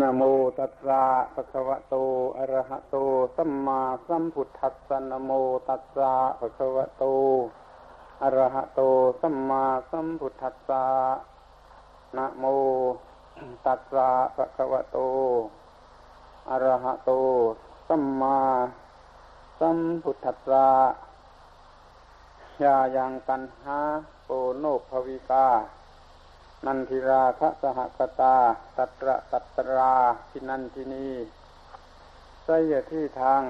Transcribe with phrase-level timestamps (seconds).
[0.00, 0.22] นะโม
[0.58, 1.02] ตัสสะ
[1.34, 1.94] ภะคะวะโต
[2.38, 2.96] อะระหะโต
[3.36, 5.30] สัมมาสัมพุทธัสสะนะโม
[5.68, 7.04] ตัสสะภะคะวะโต
[8.22, 8.80] อะระหะโต
[9.20, 10.84] สัมมาสัมพุทธัสสะ
[12.16, 12.44] นะโม
[13.66, 14.98] ตัสสะภะคะวะโต
[16.50, 17.10] อะระหะโต
[17.88, 18.38] สัมมา
[19.60, 20.66] สัมพุทธัสสะ
[22.62, 23.78] ยายังกันหา
[24.24, 25.46] โปโนภวิกา
[26.64, 28.36] นันทิราคะสหกตา
[28.76, 29.94] ตัตระตัตรา
[30.30, 31.10] ทินันทินี
[32.44, 33.42] ไสยที่ทาง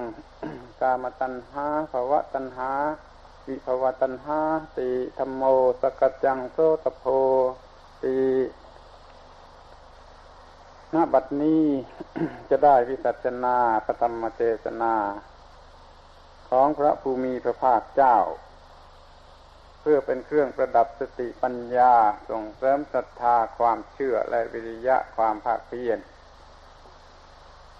[0.81, 2.71] กามตัณหาภวะตัณหา
[3.47, 4.39] วิภวะตัณหา
[4.77, 5.43] ติธรรมโม
[5.81, 7.05] สกจังโสตโพ
[8.03, 8.17] ติ
[10.93, 11.65] ณบัดนี้
[12.49, 14.93] จะได้วิสัชนาพระธรรมเทศนา
[16.49, 18.17] ของพระภูมิพระภาคเจ้า
[19.89, 21.93] พื่อเป็นเครื่องประดับสติปัญญา
[22.29, 25.99] ส่งเสริมศรัทธาความเชื่อและวิริยะความภาคเพียร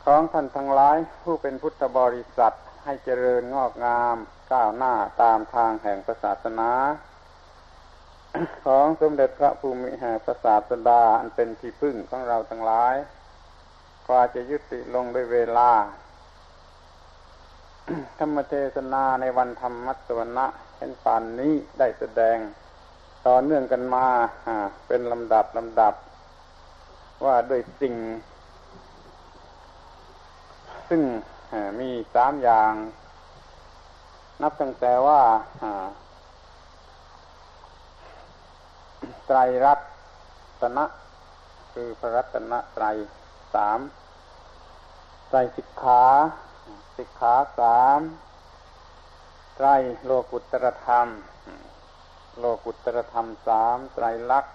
[0.06, 4.18] ของท่านทั้งหลายผู้เป็นพุทธบริษัทให้เจริญงอกงาม
[4.52, 6.72] ก้าวหน้าตามทางแห่งศาสนา
[8.66, 12.96] ของสมเด็จพระภูมิแห่งศาสดาอันเป็นที่พึ่งของเราทั้งหลาย
[14.08, 15.72] กว่าจะยุติลงด้วยเวลา
[18.20, 20.48] ธรรมเทศนาในวันธรรมมัสวนะ
[20.78, 22.38] เห็นปานนี้ได้แสดง
[23.28, 24.08] ต่อเนื่องกันมา
[24.88, 25.94] เป็นลำดับลำดับ
[27.26, 27.96] ว่าด้วยสิ่ง
[30.90, 31.02] ซึ่ง
[31.80, 32.74] มีสามอย่าง
[34.42, 35.22] นับตั้งแต่ว่า
[39.28, 39.74] ไตรรั
[40.62, 40.86] ตนะ
[41.74, 42.86] คือพระรัตนไตร
[43.54, 43.80] สาม
[45.30, 46.04] ไตรสิกขา
[46.98, 48.00] สิกขาสาม
[49.60, 49.72] ไตร
[50.06, 51.08] โลกุตรธรรม
[52.40, 54.54] โลกุตรธรรมสามไตรลักษณ์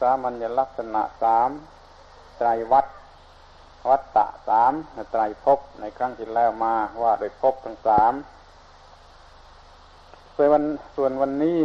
[0.00, 1.50] สามัญลักษณะสาม
[2.38, 2.86] ไตรวัด
[3.88, 4.72] วัตตะสาม
[5.12, 8.12] ไตรภพในครั้งที่แล้วมาว่าโดยภพทั้งสาม
[10.36, 10.64] ส่วนวัน
[10.96, 11.58] ส่วนวันนี้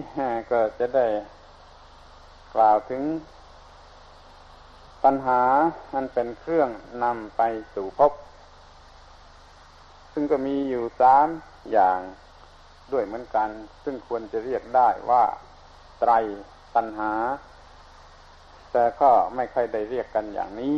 [0.51, 1.07] ก็จะได้
[2.55, 3.01] กล่าวถึง
[5.03, 5.41] ปัญหา
[5.93, 6.69] มันเป็นเครื่อง
[7.03, 7.41] นำไป
[7.73, 8.11] สู่ภพ
[10.13, 11.27] ซึ่งก็มีอยู่สาม
[11.71, 11.99] อย่าง
[12.91, 13.49] ด้วยเหมือนกัน
[13.83, 15.23] ซึ่งควรจะเรียกได้ว่า
[15.99, 16.11] ไตร
[16.75, 17.13] ตัณหา
[18.71, 20.77] แต่ก็ไม่ค่อยได้เรียกกันอย่างนี้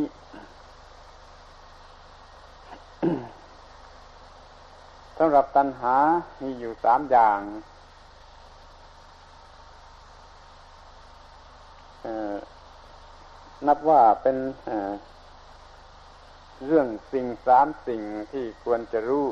[5.18, 5.96] สำหรับตัณหา
[6.42, 7.40] มีอยู่สามอย่าง
[13.68, 14.38] นับว่าเป็น
[16.66, 19.28] เรื่องสิ่งสามสิ่งที่ควรจะรู้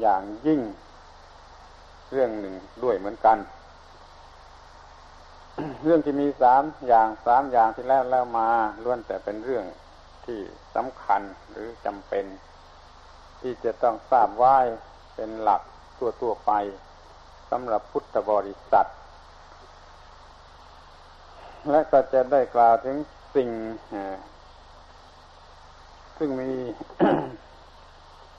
[0.00, 0.60] อย่างยิ่ง
[2.12, 3.38] เรื่องหนึ่งด้วยเหมือนกัน
[5.84, 8.48] เรื่องที่มีสามอย่างสามอย่างที่แล้วแล้วมา
[8.84, 9.64] ล้วนแต่เป็นเรื่อง
[10.26, 10.40] ที่
[10.74, 12.24] สำคัญหรือจำเป็น
[13.40, 14.56] ที่จะต้องทราบไว้
[15.14, 15.62] เป็นหลัก
[15.98, 16.52] ตัวตัวไป
[17.50, 18.86] สำหรับพุทธบริษัท
[21.70, 22.96] และก็จะได้กล่าวถึง
[23.34, 23.50] สิ่ง
[26.18, 26.50] ซึ่งมี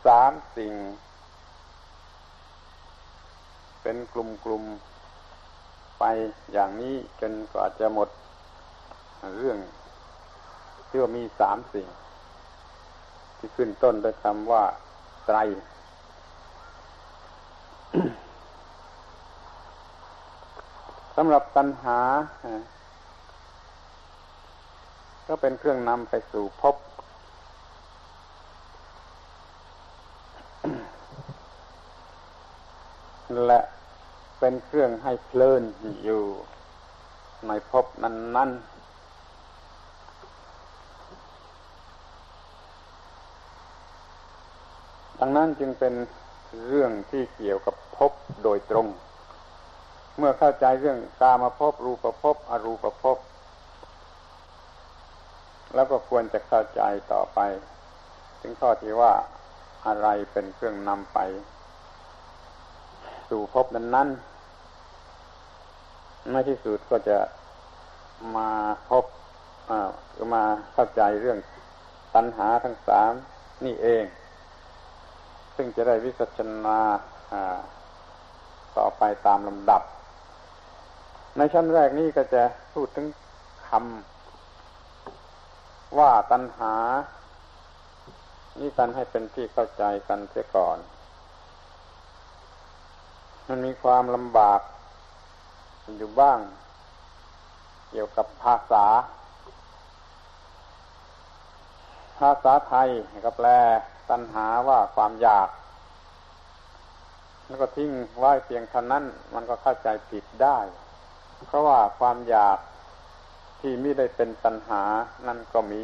[0.06, 0.74] สามสิ่ง
[3.88, 6.04] เป็นกลุ่มๆไป
[6.54, 8.10] อย่างนี้จนกว่าจะหมด
[9.38, 9.58] เรื่อง
[10.88, 11.88] ที่ว่ามีสามสิ่ง
[13.38, 14.64] ที่ขึ้นต้นด้วยคำว่า
[15.26, 15.38] ไตร
[21.16, 22.00] สำหรับตัณหา
[25.28, 26.64] ก็เป็นเครื่องนำไปสู่พ
[33.46, 33.60] และ
[34.40, 35.64] เป็นเครื่องให้เพลิน
[36.04, 36.24] อยู่
[37.48, 38.76] ในภพนั้นๆ
[45.20, 45.94] ดังนั้นจึงเป็น
[46.68, 48.12] เรื่องที่เกี่ยวกับภพ
[48.44, 48.88] โดยตรง
[50.18, 53.18] เมื่อเข้าใจเรื่องกามาภพรูปภพอรูปภพ
[55.76, 56.82] แล้วก็ควรจะเข้าใจ
[57.14, 57.40] ต่อไป
[58.42, 59.14] ถึงข้อที่ว่า
[59.88, 61.20] อะไรเป็นเครื่องนำไป
[63.36, 64.10] สู่พบนั้นนั้น
[66.30, 67.18] ไม่ที่สุดก็จะ
[68.36, 68.50] มา
[68.90, 69.06] พบ
[70.34, 70.44] มา
[70.74, 71.40] เข้าใจเรื่อง
[72.16, 73.12] ตัณหาทั้งสาม
[73.66, 74.04] นี่เอง
[75.56, 76.80] ซึ่งจะได้วิสัชนา
[78.78, 79.82] ต่อไปตามลำดับ
[81.38, 82.44] ในชั้นแรกนี้ก็จะ
[82.74, 83.06] พูดถึง
[83.68, 86.74] คำว่าตัณหา
[88.60, 90.80] นี่กันให้เป็นที่เข้าใจกันเสียก่อน
[93.48, 94.60] มันมีความลำบาก
[95.98, 96.40] อยู่บ้าง
[97.92, 98.86] เกี่ยวกับภาษา
[102.20, 102.90] ภาษาไทย
[103.26, 103.48] ก็แปล
[104.10, 105.50] ตัณหาว่าความอยาก
[107.48, 109.04] แล้วก็ทิ้งไว้เพียงเท่านั้น
[109.34, 110.58] มันก็เข้าใจผิดได้
[111.48, 112.58] เพราะว่าความอยาก
[113.60, 114.84] ที่ไม่ได้เป็นตัณหา
[115.28, 115.84] นั่นก็มี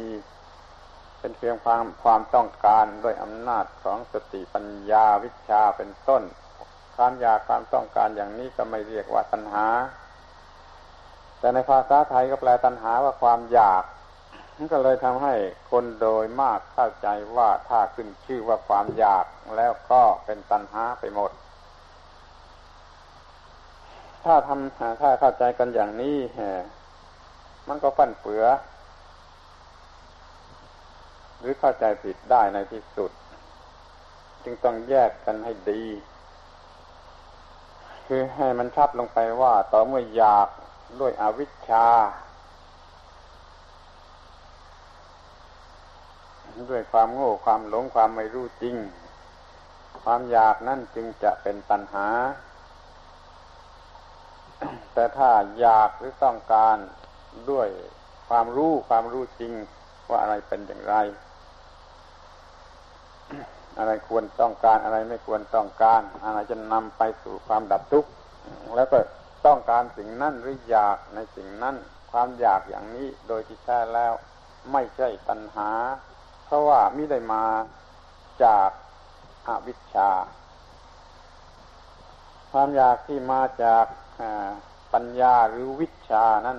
[1.18, 6.22] เป็นเพียงความความต้องการด้วยอำนาจของสติปัญญาวิชาเป็นต้น
[6.96, 9.66] ความอยากความต้องการอย่างนี้ก็ไม่เรียกว่าตัณหา
[11.38, 13.84] แต่ในภาษาไทยก็แปลตัณหาว่าความอยาก
[14.56, 15.34] มันก็เลยทำให้
[15.70, 19.24] คนโดยมากเข้าใจว่าถ้าขึ้นชื่อว่าความอยาก
[19.56, 21.30] แล้วก็เป็นตัณหาไปหมด
[24.24, 26.18] ถ้าทำถ้าเข้าใจกันอย่างนี้
[27.68, 28.44] มันก็ฟั่นเฟือ
[31.38, 33.10] หรือเข้าใจผิดได้ในที่สุด
[34.44, 35.82] จึงต้องแยกกันให้ดี
[38.06, 40.48] คือให้มันชัดลงไปว่าต่อเมื่ออยาก
[41.00, 41.86] ด้วยอวิชชา
[46.70, 48.76] ด้วยความโง่ความหลงความไม่รู้จริง
[50.02, 52.08] ความอยากนั่นจึงจะเป็นตัณหา
[54.94, 56.76] แต่ถ้าอยากหรือต้องการ
[57.50, 57.68] ด้วย
[58.28, 59.52] ความรู้ความรู้จริง
[60.08, 60.94] ว่าอะไรเป็นอย่างไร
[63.78, 68.10] อะไรควรต้องการอะไรไม่ควรต้องการ อะไรจะนำไปสู่ความดับทุกข์
[68.76, 68.98] แล้วก็
[69.46, 71.76] ต้องการสิ่งนั้นหรืออยากในสิ่งนั้น
[72.10, 74.12] ความอยากอย่างนี้โดยที่แท้แล้ว
[74.72, 75.70] ไม่ใช่ตัณหา
[76.46, 77.44] เพราะว่ามิได้มา
[78.44, 78.70] จาก
[79.46, 80.10] อาวิชชา
[82.52, 83.86] ความอยากที่มาจาก
[84.92, 86.58] ปัญญาหรือวิชานั่น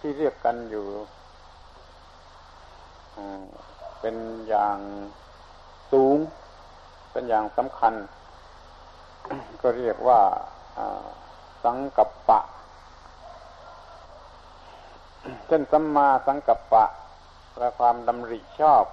[0.00, 0.86] ที่เรียกกันอยู่
[4.00, 4.16] เป็น
[4.48, 4.78] อย่าง
[5.92, 6.16] สูง
[7.12, 7.94] เป็นอย่างสำคัญ
[9.60, 10.20] ก็เรียกว่า
[11.64, 12.40] สังกัปปะ
[15.46, 16.84] เช่นสัมมาสังกัปปะ
[17.58, 18.84] และความดำริชอบ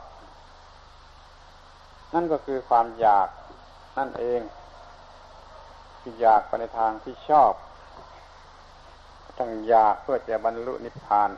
[2.14, 3.28] นั่นก็คือความอยาก
[3.98, 4.42] นั่นเอง
[6.00, 7.54] ที่อยากไปในทางที่ชอบ
[9.38, 11.30] ต้องอยากเพื่อจะบรรลุนิพพาน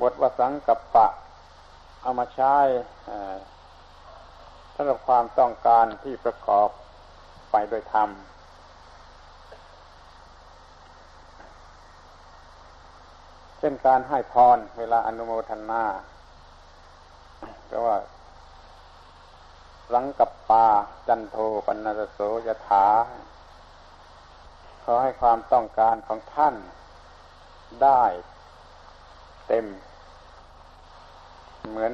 [0.00, 1.06] บทวสังกับปะ
[2.02, 2.56] เอามาใช้
[4.74, 6.68] สำหรับความต้องการที่ประกอบ
[7.50, 8.08] ไปโดยธรรม
[13.58, 15.84] เช่นการให้พรเวลาอนุโมทนา
[17.70, 17.98] ก็ว่า
[19.92, 20.66] สังกับปา
[21.08, 22.86] จันโทปันนรโสยถา
[24.84, 26.54] ขอให้ความต้องการของท่าน
[27.82, 28.02] ได้
[29.48, 29.66] เต็ม
[31.68, 31.92] เหมือน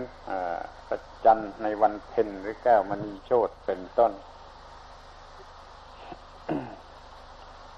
[0.86, 4.12] พระจันในวันเพ็ญหรือแก้วมณีโชตเป็นต้น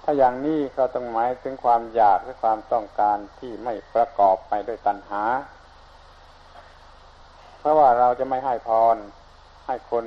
[0.03, 5.23] ถ้าอย่างนี้ก็ต้องหมายถึงความอยากหรือความต้องการที่ไม่ประกอบไปด้วยตัณหา
[7.59, 8.97] เพราะว่าเราจะไม่ให้พร
[9.65, 10.05] ให้คน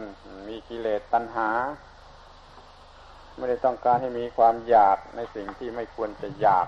[0.48, 1.48] มีกิเลสตัณหา
[3.36, 6.66] ไม่ได้ต้องการให้มีความอยากในสิ่งที่ไม่ควรจะอยาก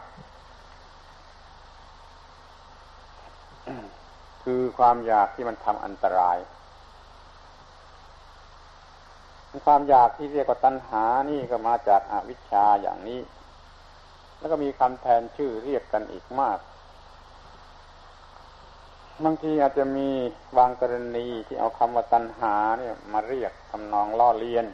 [4.42, 6.38] คือความอยากที่มันทำอันตราย
[9.66, 13.20] ความอยากที่เรียกว่าตัณหานี่ก็มาจากอาวิชชาอย่างนี้
[14.38, 16.58] แล้วก็มีคำแทนชื่อเรียกกันอีกมาก
[19.24, 20.08] บางทีอาจจะมี
[20.56, 24.66] บางกรณีที่เอาคำว่าตัณหาเนี่ยมาเรียกทำนองล่อเลียน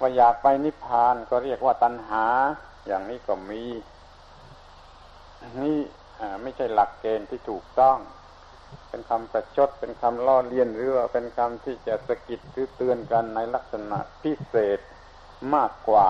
[0.00, 2.24] ว่าอยากไปนิพพานก็เรียกว่าตัณหา
[2.86, 3.62] อย่างนี้ก็มี
[5.62, 5.78] นี่
[6.42, 7.98] ไม่ใช่หลักเกณฑ์ที่ถูกต้อง
[8.88, 14.78] เป็นคำประชด เป็นคำล่อเลียนหรือว่าเป็นคำที่จะสะกิดหรือเตือนกันในลักษณะพิเศษ
[15.54, 16.08] มากกว่า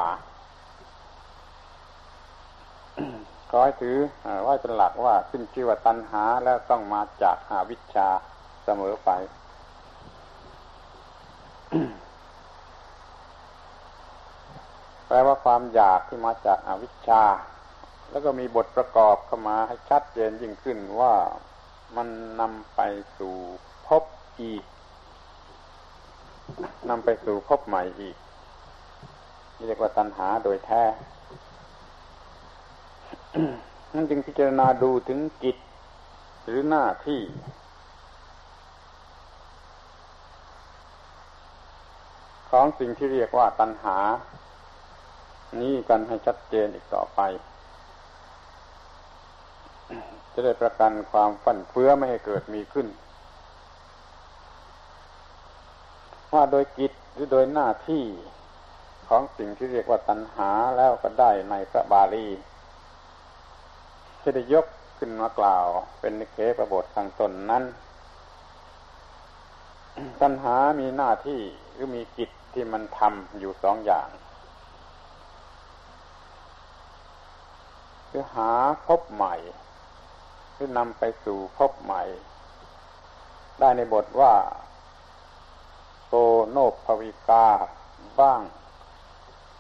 [3.51, 3.99] ขอให้ถือ
[4.43, 8.09] ไว้เป็นหลักว่าขึ้นชื่อว่าตัณหาแล้วต้องมาจากอาวิชชา
[8.65, 9.11] เสมอไป
[15.07, 17.23] แปลว่าความอยากที่มาจากอาวิชชา
[18.11, 21.15] แล้วก็มีบทประกอบเข้ามาให้ชัดเจนยิ่งขึ้นว่า
[21.97, 22.09] มัน
[22.41, 22.81] นำไป
[23.19, 23.35] สู่
[23.87, 24.03] พบ
[24.41, 24.65] อีก
[26.89, 28.17] นำไปสู่พบใหม่อีก
[29.67, 30.85] เรียกว่าตัณหาโดยแท้
[33.95, 35.57] นั่นจึงพิจารณาดูถึงกิจ
[36.45, 37.21] หรือหน้าที่
[42.51, 43.99] ของสิ่งที่เรียกว่าตัณหา
[45.61, 47.21] นี้กันให้ชัดเจนอีกต่อไป
[50.41, 52.87] จะได้ประกันความฟันเฟือไม่ให้เกิดมีขึ้น
[56.33, 58.05] ว่าโดยกิจหรือโดยหน้าที่
[59.09, 62.27] ของสิ่งที่เรียกว่าตัณหาแล้วก็ได้ในพระบาลี
[64.23, 64.67] จะได้ยก
[64.99, 65.67] ขึ้นมากล่าว
[66.01, 67.65] เป็นนิเคประบทข้างต้นนั้น
[70.23, 71.41] ตัณหามีหน้าที่
[71.73, 74.09] หรือมีกิจที่มันทำอยู่สองอย่าง
[78.11, 78.51] คือหา
[78.87, 79.37] พบใหม่
[80.61, 82.03] คือนำไปสู่พบใหม่
[83.61, 84.35] ได้ในบทว่า
[86.09, 86.15] โก
[86.51, 87.47] โนภวิกา
[88.21, 88.41] บ้าง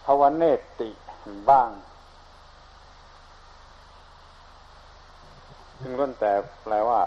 [0.05, 0.45] ภวเน
[0.81, 0.91] ติ
[1.51, 1.69] บ้าง
[5.81, 7.01] ซึ่งล้นแต่แปลว่า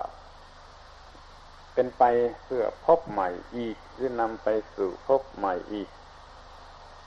[1.74, 2.04] เป็นไป
[2.44, 5.90] เพื่อพบใหม่อีก หรือนำไปสู่พบใหม่อีก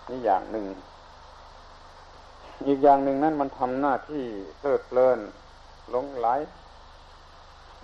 [0.09, 0.67] นี่อย่างหนึ่ง
[2.67, 4.25] อีกอย่างหนึ่งนั้นมันทำหน้าที่
[4.59, 5.19] เพลิดเพลิน
[5.91, 6.27] หลงไหล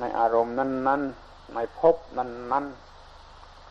[0.01, 2.65] ในอารมณ์นั้น ๆ ในภพนั้น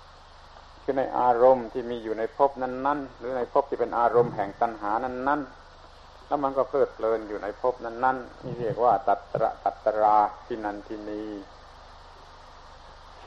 [0.10, 11.24] ๆ คือในอารมณ์ที่มีอยู่ในภพนั้น ๆ หรือในภพที่เป็นอารมณ์แห่งตัณหานั้น ๆ แล้วมันก็เพลิดเพลินอยู่ในภพนั้นๆนี่เรียกว่า ตัตระตัตราทินันทินี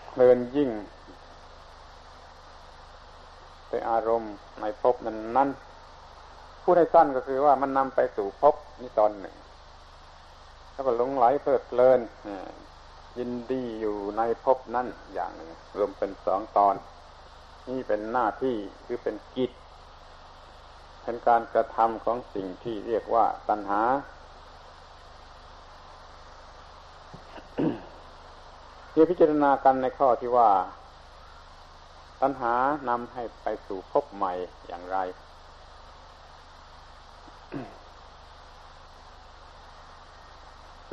[0.09, 0.71] เพลินยิ่ง
[3.69, 5.49] ในอารมณ์ในภพนั้นนั้น
[6.63, 9.37] พูดให้สั้นก็คือว่ามันนำไปสู่ภพนี่ตอนหนึ่ง
[10.73, 12.01] แล้วก็หลงไหลเพลิดเพลิน
[13.19, 16.75] ยินดีอยู่ในภพนั้นอย่างหนึ่งรวมเป็นสองตอน
[17.69, 19.51] นี่เป็นหน้าที่คือเป็นกิจ
[21.03, 23.83] เป็นการกระทำของสิ่งที่เรียกว่าตัณหา
[28.93, 30.51] เมื่อพิจารณากันในข้อที่ว่า
[32.23, 32.55] ตัณหา
[32.89, 34.33] นำให้ไปสู่ภพใหม่
[34.67, 34.99] อย่างไร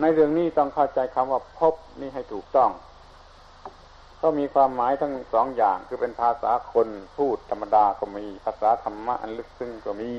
[0.01, 2.69] ในเรื่องนี้ต้องเข้าใจคำว่าพบนี่ให้ถูกต้อง
[4.21, 6.87] ก็มีความหมายทั้งสองอย่าง คือเป็นภาษาคน
[7.17, 10.11] พูดธรรมดาก็มี ภาษาธรรมะอันลึกซึ้งก็มี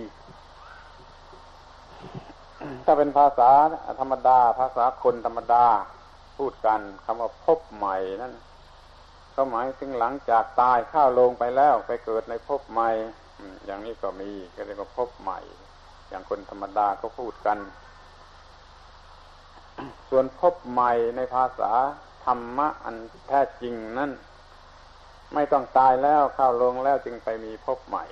[2.85, 3.51] ถ้าเป็นภาษา
[4.01, 5.65] ธรรมดา ภาษาคนธรรมดา
[6.39, 8.35] พูดกันคำว่าพบใหม่นั่น
[9.37, 12.91] ก็หมายถึงหลังจากตายข้าวลงไปแล้วไปเกิดในพบใหม่
[13.67, 15.39] อย่างนี้ก็มีก็เรียกว่าพบใหม่
[16.09, 17.59] อย่างคนธรรมดาก็พูดกัน
[20.11, 21.73] ส่วนพบใหม่ในภาษา
[22.25, 22.97] ธรรมะอัน
[23.29, 24.11] แท้จริงนั้น
[25.35, 28.05] ไม่ต้องตายแล้วเข้าลงแล้วจึงไปมีพบใหม่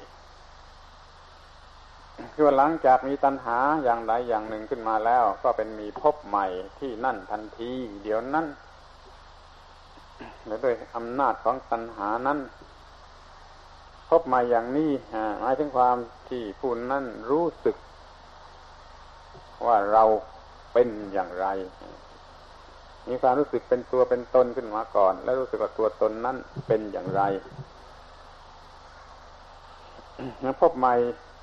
[2.35, 6.47] คือหลังจากมีตัณหาอย่างใดอย่างหนึ่งขึ้นมาแล้ว ก็เป็นมีพบใหม่
[6.79, 7.71] ที่นั่นทันที
[8.03, 8.47] เดี๋ยวนั้น
[10.47, 12.39] และด้วยอำนาจของตัณหานั้น
[14.09, 14.91] พบใหม่อย่างนี้
[15.41, 15.97] หมายถึงความ
[16.29, 17.77] ที่ผู้นั้นรู้สึก
[19.67, 20.05] ว่าเรา
[20.73, 21.47] เป็นอย่างไร
[23.09, 27.23] มีความรู้สึกเป็นตัวเป็นตนขึ้นมาก่อน แล้วรู้สึกว่าตัวตนนั้นเป็นอย่างไร
[30.43, 30.95] นั้นพบใหม่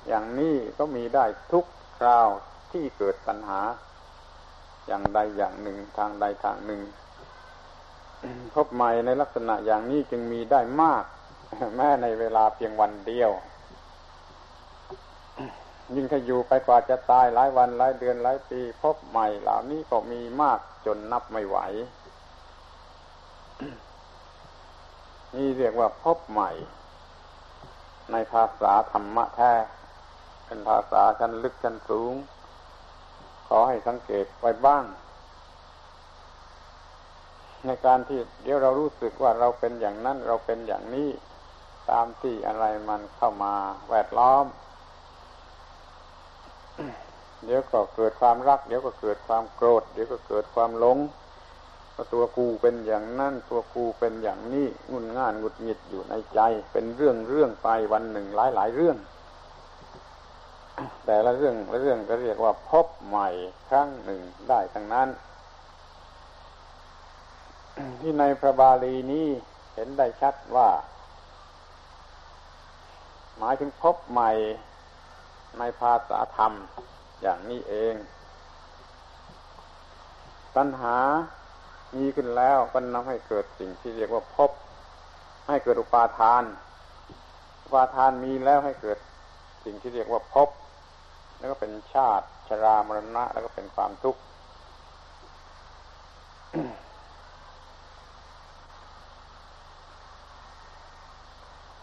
[0.08, 1.64] อย่างนี้ก็มีได้ทุก
[1.98, 2.28] คราว
[2.72, 3.60] ที่เกิดปัญหา
[4.86, 6.80] อย่างใดอย่างหนึ่งทางใดทางหนึ่ง
[8.54, 11.04] พบใหม่ในลักษณะอย่างนี้จึงมีได้มาก
[11.76, 13.30] แม้ในเวลาเพียงวันเดียว
[15.94, 21.58] ยิ่งถ้าอยู่ไปกว่าจะตายหลายวันหลายเดือนหลายปี พบใหม่เหล่านี้ก็มีมากจนนับไม่ไหว
[25.34, 26.50] นี่เรียกว่าพบใหม่
[28.12, 29.52] ในภาษาธรรมะแท้
[30.46, 32.14] เป็นภาษาชั้นลึกชั้นสูง
[33.48, 34.84] ขอให้สังเกตไว้บ้าง
[37.66, 41.08] ในการที่เดี๋ยวเรารู้สึกว่าเราเป็นอย่างนั้น เราเป็นอย่างนี้
[41.90, 43.54] ตามที่อะไรมันเข้ามา
[43.90, 44.44] แวดล้อม
[47.46, 50.98] เดี๋ยวก็เกิดความรัก เดี๋ยวก็เกิดความโกรธ เดี๋ยวก็เกิดความหลง
[52.12, 56.40] ตัวกูเป็นอย่างนั้นตัวกูเป็นอย่างนี้งุนง่านงุดหงิดอยู่ในใจ
[56.72, 58.96] เป็นเรื่องเรื่องไปวันหนึ่งหลายหลายเรื่อง
[61.06, 63.28] แต่ละเรื่องละเรื่องก็เรียกว่าพบใหม่
[63.68, 65.08] ครั้งหนึ่งได้ทั้งนั้น
[68.00, 69.26] ที่ในพระบาลีนี้
[69.74, 70.68] เห็นได้ชัดว่า
[73.38, 74.30] หมายถึงพบใหม่
[75.58, 76.52] ในภาษาธรรม
[77.28, 77.94] อย่างนี้เอง
[80.56, 80.96] ตัณหา
[81.96, 84.50] มีขึ้นแล้วก็นำให้เกิดสิ่งที่เรียกว่าพบ
[85.48, 86.42] ให้เกิดอุปาทาน
[87.64, 88.98] อุปาทานมีแล้วให้เกิด
[89.64, 90.48] สิ่งที่เรียกว่าพบ
[91.38, 94.20] แล้วก็เป็นชาติชรามรณะ แล้วก็เป็นความทุกข์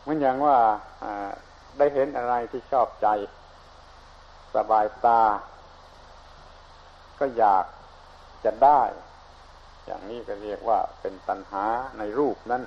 [0.01, 0.57] เหมือนอย่างว่า
[1.77, 3.07] ได้เห็นอะไรที่ชอบใจ
[4.55, 5.21] สบายตา
[7.19, 7.65] ก็อยาก
[8.45, 8.81] จะได้
[9.85, 11.65] อย่างนี้ก็เรียกว่าเป็นตัณหา
[11.97, 12.63] ในรูปนั้น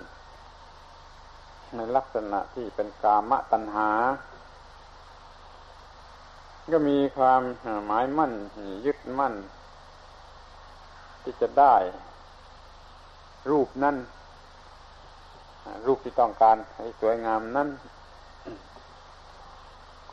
[1.76, 3.90] ในลักษณะที่เป็นกามตัณหา
[6.72, 7.42] ก็มีความ
[7.86, 8.32] หมายมั่น
[8.86, 9.34] ยึดมั่น
[11.22, 11.74] ที่จะได้
[13.50, 13.96] รูปนั้น
[15.86, 17.68] รูปที่ต้องการให้สวยงามนั้น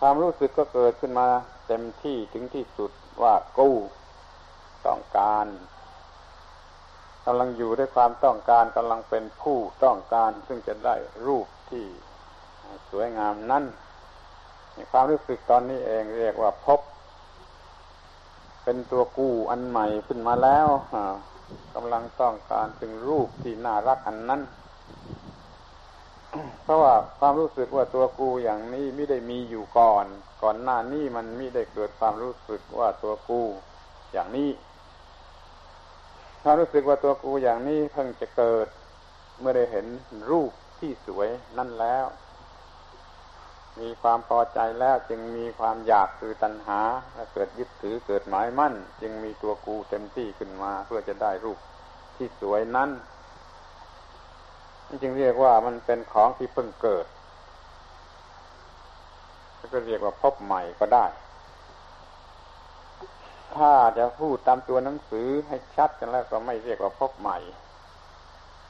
[0.06, 1.28] ความรู้สึกก็เกิดขึ้นมา
[1.68, 2.92] เต็มที่ถึงที่สุด
[3.22, 3.76] ว่ากู้
[4.88, 5.46] ต้องการ
[7.26, 10.96] กำลังอยู่ด้วยความต้องการกำลังเป็นผู้ต้องการ ซึ่งจะได้
[11.26, 11.86] รูปที่
[12.90, 13.64] สวยงามนั้น
[14.92, 16.80] ความรู้สึกตอนนี้เองเรียกว่าพบ
[18.64, 20.68] เป็นตัวกู้อันใหม่ขึ้นมาแล้ว
[21.76, 24.42] กำลังต้องการถึงรูปที่น่ารักอันนั้น
[26.64, 30.06] เพราะว่าความรู้สึกว่าตัวกูอย่างนี้ไม่ได้มีอยู่ก่อน
[30.44, 33.42] ก่อนหน้านี้มันไม่ได้เกิดความรู้สึกว่าตัวกู
[34.14, 34.50] อย่างนี้
[36.44, 38.68] ความรู้สึกว่าตัวกูอย่างนี้เพิ่งจะเกิด
[39.40, 39.86] เมื่อได้เห็น
[40.30, 42.06] รูปที่สวยนั่นแล้ว
[43.80, 46.82] มีความพอใจแล้วจึงมีความอยากคือตัณหา
[47.34, 51.60] เกิดยึดถือเกิดหมายมั่น จึงมีตัวกูเต็มที่ขึ้นมาเพื่อจะได้รูป
[52.16, 52.90] ที่สวยนั้น
[55.02, 57.06] จึงเรียกว่ามันเป็นของที่เพิ่งเกิด
[59.74, 61.06] ก็เรียกว่าพบใหม่ก็ได้
[63.56, 67.38] ถ้าจะพูดตามตัวหนังสือให้ชัดกันแล้วก็ไม่เรียกว่าพบใหม่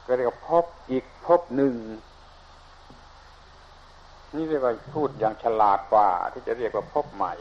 [0.06, 1.74] ก็เรียกว่าพบอีกพบหนึ่ง
[4.34, 7.34] นี่เรียกว่าพูดอย่างฉลาดกว่า ที่จะเรียกว่าพบใหม่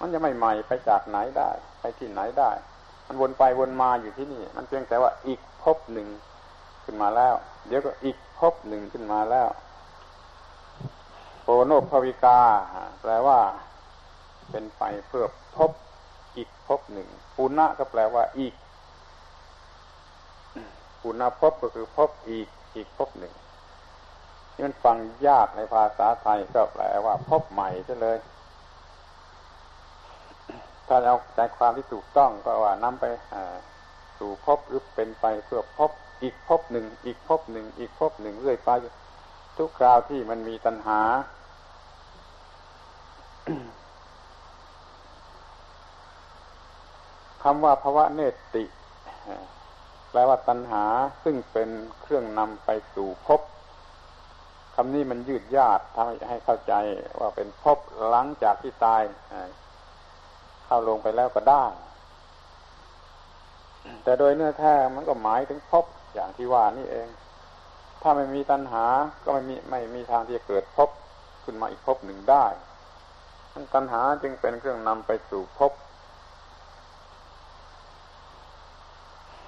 [0.00, 1.50] มันจะไม่ใหม่ไปจากไหนได้
[1.80, 2.50] ไปที่ไหนได้
[3.06, 6.08] มันวนไปวนมาอยู่ที่นี่ มันเพียงแต่ว่าอีกพบหนึ่ง
[6.84, 7.34] ขึ้นมาแล้ว
[7.66, 9.48] เดี๋ยวก็อีกพบหนึ่งขึ้นมาแล้ว
[11.42, 12.40] โปโนภวิกา
[13.00, 13.38] แปลว่า
[14.50, 15.26] เป็นไปเพื่อ
[15.56, 15.70] พบ
[16.36, 18.54] อีกพบหนึ่งปุณะก็แปลว่าอีก
[21.02, 23.32] ปุณะพบก็คือพบอีกอีกพบหนึ่ง
[24.54, 24.96] นี่มันฟัง
[25.28, 28.18] ยากในภาษาไทยก็แปลว่าพบใหม่ซะเลย
[30.88, 33.04] ถ้าเอาใจความที่ถูกต้องก็ว่านำไป
[34.18, 35.90] สู่พบหรือเป็นไปเพื่อพบ
[36.24, 38.70] อีกพบหนึ่ง อีกพบหนึ่ง อีกพบหนึ่งเรื่อยไป
[39.56, 41.00] ทุกคราวที่มันมีตัณหา
[47.42, 48.20] คำว่าภาวะเน
[48.54, 48.64] ติ
[50.10, 50.84] แปลว่าตัณหา
[51.24, 51.68] ซึ่งเป็น
[52.00, 53.40] เครื่องนำไปสู่ภพ
[54.74, 56.74] คำนี้มันยืดยาดทำให้เข้าใจ
[57.20, 59.02] ว่าเป็นภพหลังจากที่ตาย
[60.66, 61.64] เข้าลงไปแล้วก็ได้
[64.02, 65.84] แต่โดยเนื้อแท้มันก็หมายถึงภพ
[66.14, 67.08] อย่างที่ว่านี่เอง
[68.02, 68.84] ถ้าไม่มีตัณหา
[69.24, 70.90] ก็ไม่มีไม่มีทางที่จะเกิดภพ
[71.44, 72.46] ขึ้นมาอีกภพหนึ่งได้
[73.74, 75.72] ตัณหาจึงเป็นเครื่องนำไปสู่ภพ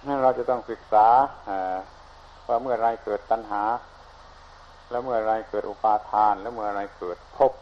[0.06, 1.06] นั่นเราจะต้องศึกษา
[2.48, 3.62] ว่าเมื่อไรเกิดตัณหา
[4.90, 7.52] แล้วเมื่อไรเกิดอุปาทาน แล้วเมื่อไรเกิดภพ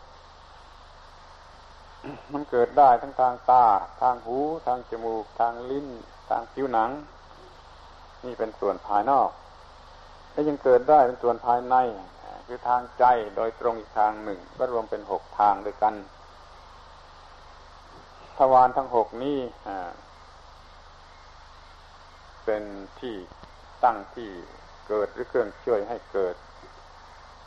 [2.33, 3.65] มันเกิดได้ทั้งทางตา
[4.01, 5.87] ทางหู ทางจมูก ทางลิ้น
[6.29, 6.91] ทางผิวหนัง
[8.25, 9.31] นี่เป็นส่วนภายนอก
[10.33, 11.77] และยังเกิดได้เป็นส่วนภายใน
[12.47, 13.05] คือทางใจ
[13.37, 15.95] โดยตรงอีกทางหนึ่ง ก็รวมเป็นหกทางด้วยกัน
[18.39, 19.39] ทวารทั้งหกนี้
[22.45, 22.63] เป็น
[23.01, 23.15] ที่
[23.85, 24.31] ตั้งที่
[24.89, 26.35] เกิดหรือเครื่องช่วยให้เกิด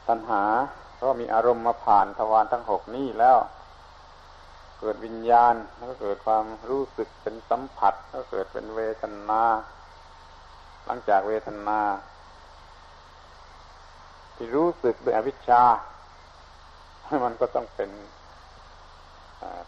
[0.08, 0.44] ตัณหา
[0.96, 3.38] เพราะมีอารมณ์มาผ่านทวารทั้งหกนี้แล้ว
[4.80, 9.44] เกิดวิญญาณแล้วก็เกิดความรู้สึกเป็นสัมผัส แล้วเกิดเป็นเวทนา
[10.88, 11.80] หลังจากเวทนา
[14.36, 15.64] ที่รู้สึกด้วยอวิชชา
[17.26, 17.90] มันก็ต้องเป็น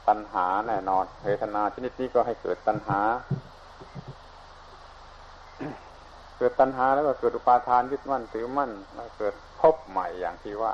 [0.07, 2.99] ตัณหาแน่นอน เวทนาชนิดนี้ก็ให้เกิดตัณหา
[6.37, 10.73] เกิดตัณหาแล้วก็เกิดอุปาทานยึดมั่นถือมั่นแล้วเกิดพบใหม่อย่างที่ว่า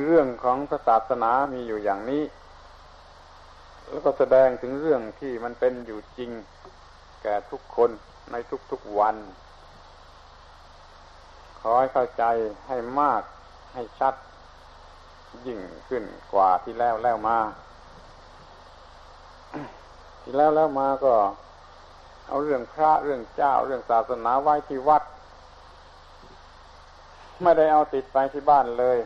[0.00, 2.22] เรื่องของศาสนามีอยู่อย่างนี้
[3.88, 6.30] แล้วก็แสดงถึงเรื่องที่มันเป็นอยู่จริง
[7.22, 7.90] แก่ทุกคน
[8.32, 8.36] ใน
[8.70, 9.16] ทุกๆวัน
[11.60, 12.24] ขอให้เข้าใจ
[12.68, 13.22] ให้มาก
[13.74, 14.14] ให้ชัด
[15.46, 17.38] ยิ่งขึ้นกว่าที่แล้วแล้วมา
[20.22, 21.14] ที่แล้วแล้วมาก็
[22.28, 25.02] เอาเรื่องพระเรื่องเจ้าเรื่องศาสนาไว้ที่วัด
[27.42, 28.98] ไม่ได้เอาติดไปที่บ้านเลย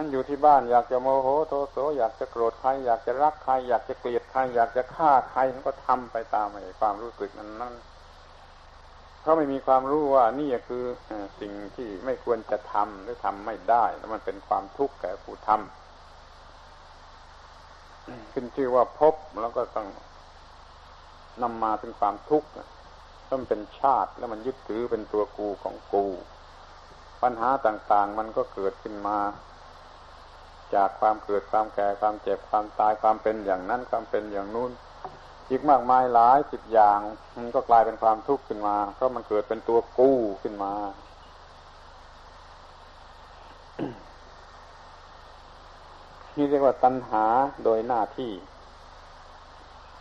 [0.00, 7.74] นั่นอยู่ที่บ้านอยากจะโมโหโทโสอยากจะโกรธใครอยากจะรักใครอยากจะเกลียดใครอยากจะฆ่าใครก็ทำไปตามไอ้ความรู้สึกนั้นนั้น
[9.20, 10.84] เพราะไม่มีความรู้ว่านี่คือ
[11.40, 19.88] สิ่งที่ไม่ควรจะทำหรือทำไม่ได้แล้วมันเป็นความทุกข์แก่ผู้ทำขึ้นชื่อว่าพบแล้วก็ต้อง
[21.42, 22.48] นำมาถึงความทุกข์
[23.30, 26.04] ต้องเป็นชาติแล้วมันยึดถือเป็นตัวกูของกู
[27.22, 29.18] ปัญหาต่าง ๆ มันก็เกิดขึ้นมา
[30.74, 34.70] จากความเกิดความแก่ความเจ็บความตายความเป็นอย่างนั้นความเป็นอย่างนู้น
[35.50, 37.00] อีกมากมายหลายสิบอย่าง
[37.36, 40.74] มันก็กลายเป็นความทุกข์ขึ้นมา เพราะมันเกิดเป็นตัวกู้ขึ้นมา
[46.36, 47.24] นี่เรียกว่าตัณหา
[47.64, 48.32] โดยหน้าที่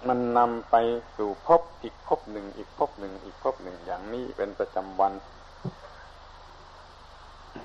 [0.08, 0.76] มันนำไป
[1.18, 5.14] สู่พบอีกพบหนึ่งอีกพบหนึ่งอีกพบหนึ่งอย่างนี้เป็นประจำวัน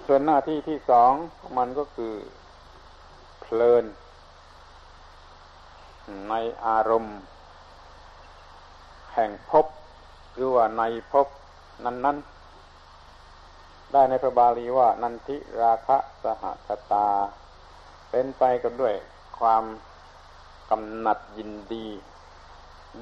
[0.06, 1.12] ส่วนหน้าที่ที่สอง
[1.58, 2.12] มันก็คือ
[3.60, 3.84] ลิน
[6.28, 6.34] ใน
[6.66, 7.18] อารมณ์
[9.14, 9.66] แห่งพบ
[10.34, 11.26] หรือว่าในพบ
[11.84, 17.08] นั้น ๆ ได้ในพระบาลีว่า นันทิราคะสหคตา
[18.10, 18.94] เป็นไปกันด้วย
[19.38, 19.64] ความ
[20.70, 21.86] กำหนัดยินดี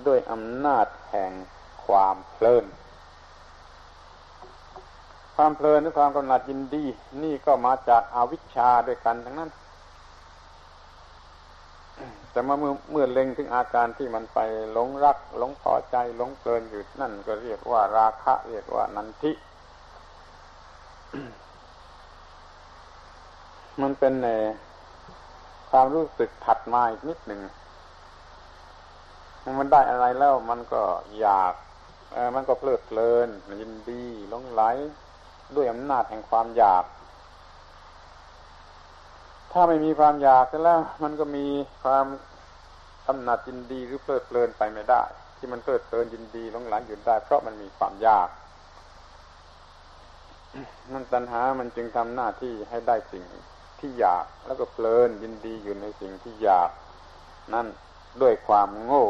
[0.07, 1.31] ด้วยอำนาจแห่ง
[1.85, 2.65] ความเพลิน
[5.37, 6.85] ความเพลินหรือความกำหนัดยินดี
[7.23, 9.51] นี่ก็มาจากอาวิชชาด้วยกันทั้งนั้น
[12.31, 12.57] แต่เมื่อ
[12.91, 14.39] เมื่อเล็งถึงอาการที่มันไป
[14.73, 19.33] หลงรักหลงพอใจหลงเพลินอยู่นั่นก็เรียกว่าราคะ เรียกว่านันทิ
[23.83, 24.29] มันเป็นใน
[25.71, 27.41] ความรู้สึกถัดมาอีกนิดหนึ่ง
[29.59, 30.83] มันได้อะไรแล้วมันก็
[31.21, 31.55] อยาก
[32.35, 33.29] มันก็เพลิดเพลิน
[33.61, 34.63] ยินดีหลงไหล
[35.55, 36.85] ด้วยอำนาจแห่งความอยาก
[39.53, 41.47] ถ้าไม่มีความอยากแล้ว มันก็มี
[41.85, 42.07] ความ
[43.07, 45.03] กำหนัดยินดีหรือเพลิดเพลินไปไม่ได้
[45.37, 48.29] ที่มันเพลิดเพลินยินดีหลงไหลอยู่ได้ เพราะมันมีความอยาก
[50.93, 53.25] นั่นตัณหามันจึงทำหน้าที่ให้ได้สิ่ง
[53.81, 56.71] ที่อยาก แล้วก็เพลินยินดีอยู่ในสิ่งที่อยาก
[57.55, 57.67] นั่น
[58.23, 59.07] ด้วยความโง่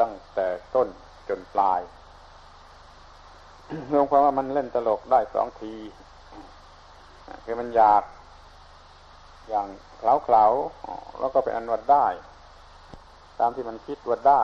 [0.00, 0.88] ตั้งแต่ต้น
[1.28, 1.80] จนปลาย
[3.92, 5.74] รวมความว่ามันเล่นตลกได้สองที
[7.44, 8.02] คือมันอยาก
[9.48, 9.66] อย่าง
[9.98, 10.44] เคล้าเคล้า
[11.20, 12.06] แล้วก็เป็นอันวัดได้
[13.40, 14.42] ตามที่มันคิดวัดได้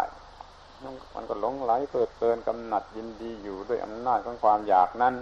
[1.15, 5.15] มันก็หลงไหลเปิดเพลินกำหนัดยินดีอยู่ด้วยอำนาจของความอยากนั้น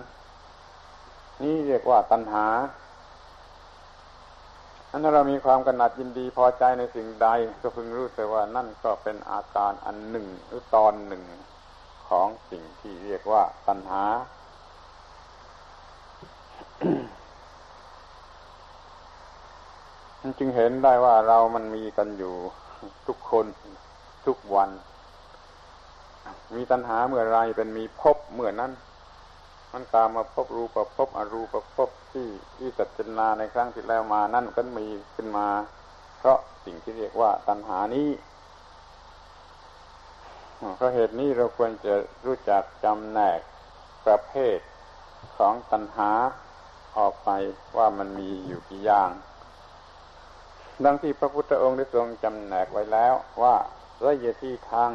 [1.43, 2.47] นี่เรียกว่าตัณหา
[4.90, 7.29] อันนั้นเรามีความกำหนัดยินดีพอใจในสิ่งใด
[7.62, 11.23] ก็พึงรู้แต่ว่านั่นก็เป็นอาการอันหนึ่งหรือตอนหนึ่ง
[12.09, 14.05] ของสิ่งที่เรียกว่าตัณหา
[20.22, 22.35] มันจึงเห็นได้ว่าเรามันมีกันอยู่
[23.06, 23.46] ทุกคน
[24.26, 24.70] ทุกวัน
[26.54, 28.72] มีตัณหาเมื่อไรเป็นมีพบเมื่อนั้น
[29.72, 35.48] มันตามมาพบรูปพบอรูปพบที่ที่สัจนาในครั้งที่แล้วมานั่นก็มีขึ้นมา
[36.18, 38.09] เพราะสิ่งที่เรียกว่าตัณหานี้
[40.76, 41.94] เพราะเหตุนี้เราควรจะ
[42.26, 43.40] รู้จักจำแนก
[44.06, 44.59] ประเภท
[45.37, 46.11] ของตัณหา
[46.98, 47.30] ออกไป
[47.76, 49.11] ว่ามันมีอยู่กี่อย่าง
[50.85, 53.57] ดังที่พระพุทธองค์ได้ทรงจำแนกไว้แล้วว่า
[54.05, 54.90] ระยะที่ทาง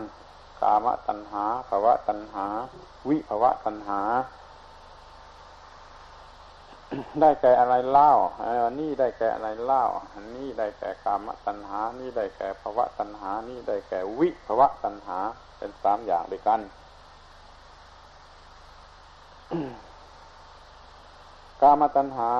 [0.61, 2.45] กามตัณหาภาวะตัณหา
[3.09, 4.01] วิภาวะตัณหา
[7.21, 8.11] ได้แก่อะไรเล่า
[8.65, 15.19] อันนี้ได้แก่อะไรเล่าอันนี้ได้แก่กามตัณหา นี่ได้แก่ภวะตัณหา นี่ได้แก่วิภวะตัณหา
[15.57, 16.61] เป็นสามอย่างด้วยกัน
[21.61, 22.31] กามตัณหา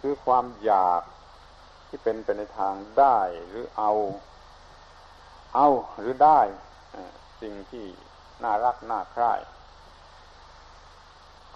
[0.00, 1.02] คือความอยาก
[1.96, 3.92] ที่เป็นไปในทางได้หรือเอา
[5.54, 6.40] เอาหรือได้
[7.40, 7.86] สิ่งที่
[8.42, 9.32] น่ารักน่าใคร่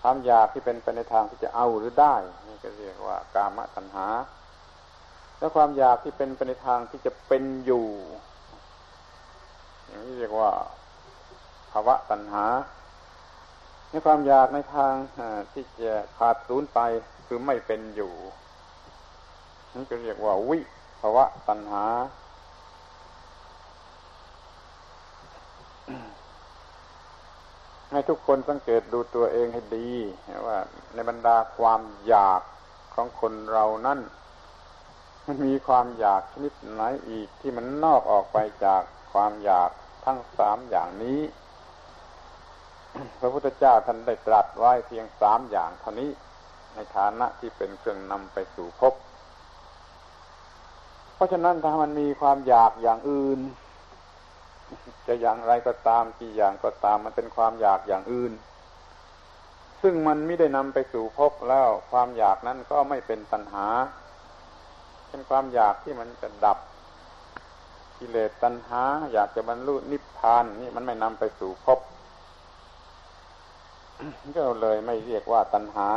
[0.00, 2.14] ความอยากที่เป็นไปในทางที่จะเอาหรือได้
[2.48, 4.06] นี่ก็เรียกว่ากามตัณหา
[5.38, 7.86] แล้วความอยากที่เป็นไปในทางที่จะเป็นอยู่
[9.86, 10.50] อย่างนี้เรียกว่า
[11.70, 12.44] ภาวะตัณหา
[13.90, 14.92] ในความอยากในทาง
[15.52, 16.80] ที่จะขาดสูญไป
[17.26, 18.14] คือไม่เป็นอยู่
[19.78, 20.58] นี่ก็เรียกว่าวิ
[21.00, 21.84] ภาวะตัณหา
[27.90, 29.90] ให้ทุกคนสังเกตดูตัวเองให้ดี
[30.46, 30.58] ว่า
[30.94, 32.42] ในบรรดาความอยาก
[32.94, 33.98] ของคนเรานั้น
[35.26, 39.70] มันมีความอยากชนิดไหนอีกที่มันนอกออกไปจากความอยาก
[40.04, 41.20] ทั้งสามอย่างนี้
[43.20, 46.10] พระพุทธเจ้าท่านได้ตรัสไว้เพียงสามอย่างเท่านี้
[46.74, 48.94] ในฐานะที่เป็นเครื่องนำไปสู่ภพ
[51.18, 53.40] เพราะฉะนั้นถ้ามันมีความอยากอย่างอื่น
[55.06, 58.32] จะอย่างไรก็ตามกี่อย่างก็ตามมันเป็นความอยากอย่างอื่น
[59.82, 63.68] ซึ่งมันไม่ได้นำไปสู่พบแล้ว ความอยากนั้นก็ไม่เป็นปัญหา
[65.08, 66.58] เป็นความอยากที่มันจะดับ
[67.98, 71.78] กิเลสตัณหา อยากจะบรรลุนิพพานนี่มันไม่นำไปสู่พบ
[74.36, 75.90] ก็เลยไม่เรียกว่าตัณหา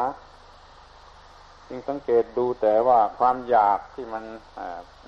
[1.68, 4.24] จึงสังเกตดูแต่ว่าความอยากที่มัน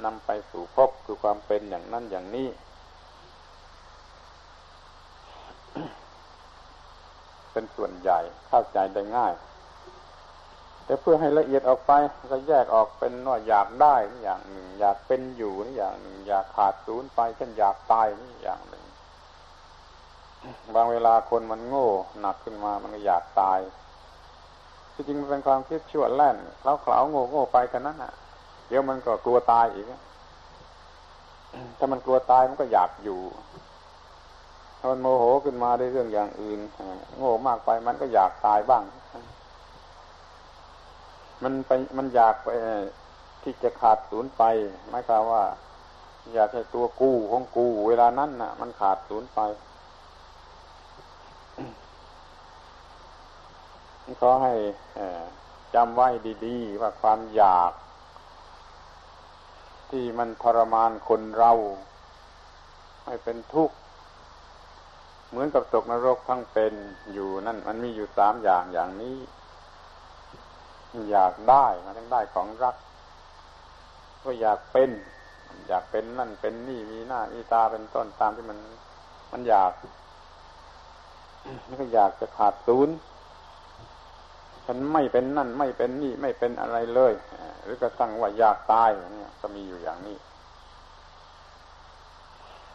[0.06, 2.48] นำไปสู่พบคือความเป็นอย่างนั้นอย่างนี้
[7.52, 9.34] เป็นส่วนใหญ่เข้าใจได้ง่าย
[10.86, 11.92] แต่เพื่อให้ละเอียดออกไป
[12.32, 18.84] ก็แยกออกเป็นว่าอยากได้นี่อย่างหนึ่ง อยากเป็นอยู่นี่อย่างหนึ่ง อยากขาดศูนย์ไปเช่นอยากตายนี่อย่างหนึ่ง
[20.76, 23.60] บางเวลาคนมันโง่หนักขึ้นมามันก็อยากตาย
[24.94, 28.14] ที่จริงมันเป็นความคิดชั่วแล่นเล้าเขาโง่โง่ไปกันนั้นอะ
[28.68, 29.86] เดี๋ยวมันก็กลัวตายอีก
[31.78, 33.20] ถ้ามันกลัวตายมันก็อยากอยู่
[34.80, 36.60] ถ้ามันโมโหขึ้นมาได้เรื่องอย่างอื่น
[37.18, 38.84] โง่มากไปมันก็อยากตายบ้าง
[41.44, 42.50] มันไปมันอยากไป
[43.44, 44.44] ที่จะขาดศูนย์ไป
[44.90, 45.44] ไม่คำว่า
[46.34, 49.40] อยากให้ตัวกู้ของกู เวลานั้นน่ะ มันขาดศูนย์ไป
[54.22, 54.54] ขอให้
[55.76, 56.08] จำไว้
[56.46, 57.72] ดี ๆ ว่าความอยาก
[59.94, 61.52] ที่มันทรมานคนเรา
[63.06, 63.76] ให้เป็นทุกข์
[65.30, 66.74] เหมือนกับตกนรกทั้งเป็น
[67.14, 69.18] อยู่นั่นมันมีอยู่สามอย่างอย่างนี้
[71.12, 72.76] อยากได้มันต้องได้ของรัก
[74.24, 74.90] ก็อยากเป็น
[75.68, 78.60] อยากเป็นนั่นเป็นนี่มีหน้ามีตาเป็นต้นตามที่มัน
[79.32, 79.72] มันอยาก
[81.68, 82.96] มันก็อยากจะขาดศูนย์
[84.66, 87.14] ฉันไม่เป็นนั่นไม่เป็นนี่ไม่เป็นอะไรเลย
[87.64, 90.18] หรือกระทั่งว่าอยากตายเนี่ยก็มีอยู่อย่างนี้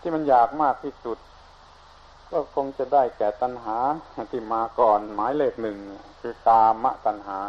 [0.01, 1.19] ที่มันอยากมากที่สุด
[2.33, 3.79] ก็คงจะได้แก่ตัณหา
[4.33, 5.77] ที่มาก่อนหมายเลขหนึ่ง
[6.21, 7.41] คือกามตัณหา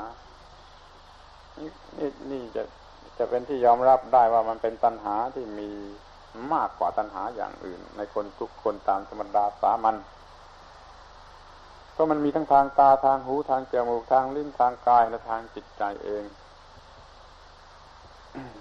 [1.57, 2.63] นี่นี่จะ
[3.17, 5.69] จะเป็นที่ยอมรับได้ว่ามันเป็นตัณหาที่มี
[6.53, 9.95] มากกว่าตัณหาอย่างอื่น ในคนทุกคนตามธรรมดาสามัญ
[11.99, 16.23] ราะมันมีทั้งทางตาทางหูทางจมูกทางลิ้นทางกายและทางจิตใจเอง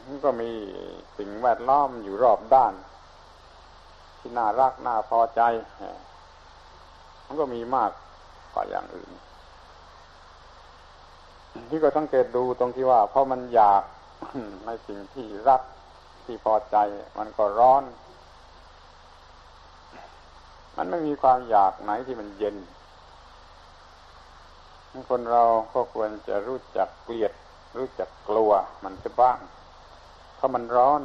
[0.06, 0.50] มันก็มี
[1.16, 2.74] สิ่งแวดล้อมอยู่รอบด้าน
[4.18, 5.40] ที่น่ารักน่าพอใจ
[7.26, 7.90] มันก็มีมาก
[8.54, 9.10] กว่าอย่างอื่น
[11.70, 13.82] ที่ก็สังเกตดูตรงที่ว่าเพราะมันอยาก
[14.66, 15.62] ในสิ่งที่รัก
[16.26, 16.76] ที่พอใจ
[17.18, 17.84] มันก็ร้อน
[20.76, 22.56] มันไม่มีความอยากไหนที่มันเย็น
[25.10, 25.42] คนเรา
[25.74, 27.32] ก็ควรจะรู้จักเกลียด
[27.76, 28.52] รู้จักกลัว
[28.84, 29.38] มันจะบ้าง
[30.36, 31.00] เพราะมันร้อน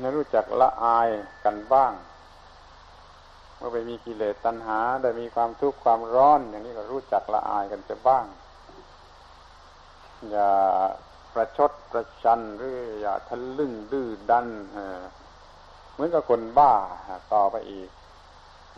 [0.00, 1.08] นรู้จักละอาย
[1.44, 1.92] กันบ้าง
[3.56, 8.26] เมื่อไปมีกิเลสตัณหา ได้มีความทุกข์ความร้อน อย่างนี้ก็รู้จักละอายกันจะบ้าง
[10.30, 10.50] อย่า
[11.34, 14.46] ประชดประชันหรืออย่าทะลึ่งดื้อดัน
[15.92, 16.72] เหมือนกับคนบ้า
[17.32, 17.88] ต่อไปอีก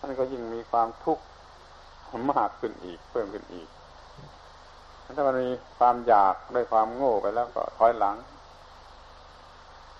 [0.01, 1.25] มันก็ยิ่งมีความทุกข์
[2.33, 3.69] มากขึ้นอีก เพิ่มขึ้นอีก
[5.17, 8.17] ถ้ามันมีความอยากด้วยความโง่ไปแล้วก็ถอยหลัง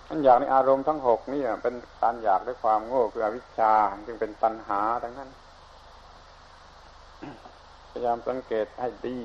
[0.09, 3.73] มันอยากในอารมณ์ทั้งหกนี่เป็นการอยากด้วยความโง่คืออวิชชา
[4.07, 5.29] จึงเป็นตัณหาทั้งนั้น
[7.91, 9.17] พยายามสังเกตให้ดี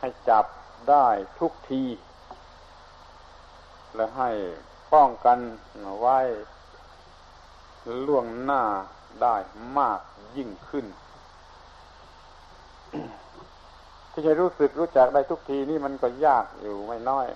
[0.00, 0.44] ให้จับ
[0.90, 1.06] ได้
[1.38, 1.84] ทุกที
[3.94, 4.30] และให้
[4.92, 5.38] ป้องกัน
[6.00, 6.18] ไว้
[8.06, 8.62] ล่วงหน้า
[9.22, 9.36] ได้
[9.78, 10.00] มาก
[10.36, 10.86] ยิ่งขึ้น
[14.12, 17.26] ที่จะรู้สึกรู้จักได้ทุกทีนี่มันก็ยากอยู่ไม่น้อย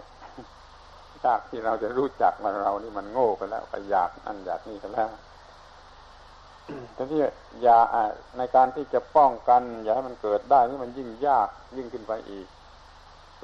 [1.25, 5.09] ยากที่เราจะรู้จักว่าเรานี่มันโง่ไปแล้วไปอยากอันอยากนี่กันแล้ว
[6.95, 7.21] แต่ที่
[7.67, 7.79] ยา
[8.39, 12.47] ในการที่จะป้องกัน อย่าให้มันเกิดได้นี่มันยิ่งยากยิ่งขึ้นไปอีก